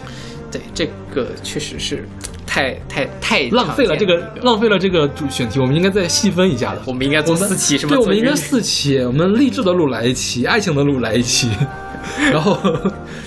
[0.53, 0.85] 对这
[1.15, 2.07] 个确实是
[2.53, 6.83] 太太太浪费了这个浪费了这个主选题，我们应该再细分一下的。
[6.85, 7.95] 我们应该做四期是吗？
[7.95, 11.49] 对，我们应该四期，我们励志的路来一期，爱情的路来一期，
[12.33, 12.59] 然后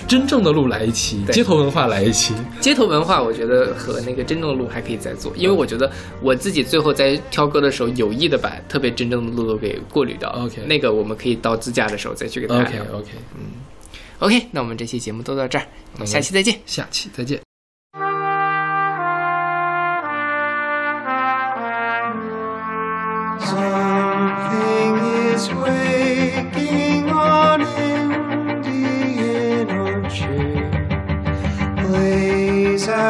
[0.09, 2.33] 真正的路来一期，街头文化来一期。
[2.59, 5.89] 街头文化，我觉得和那个真正的路还可以再做，因为我觉得
[6.21, 10.29] 我自己最后在挑歌的时候，有意的把特别真正的路都给过滤掉。
[10.31, 12.99] OK 那个我们可以到自驾的时候再去给大家 OK 聊。
[12.99, 16.59] OK，OK，那我们这期节目都到这儿，我们下期再见。
[16.65, 17.42] 下期再见。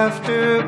[0.03, 0.62] After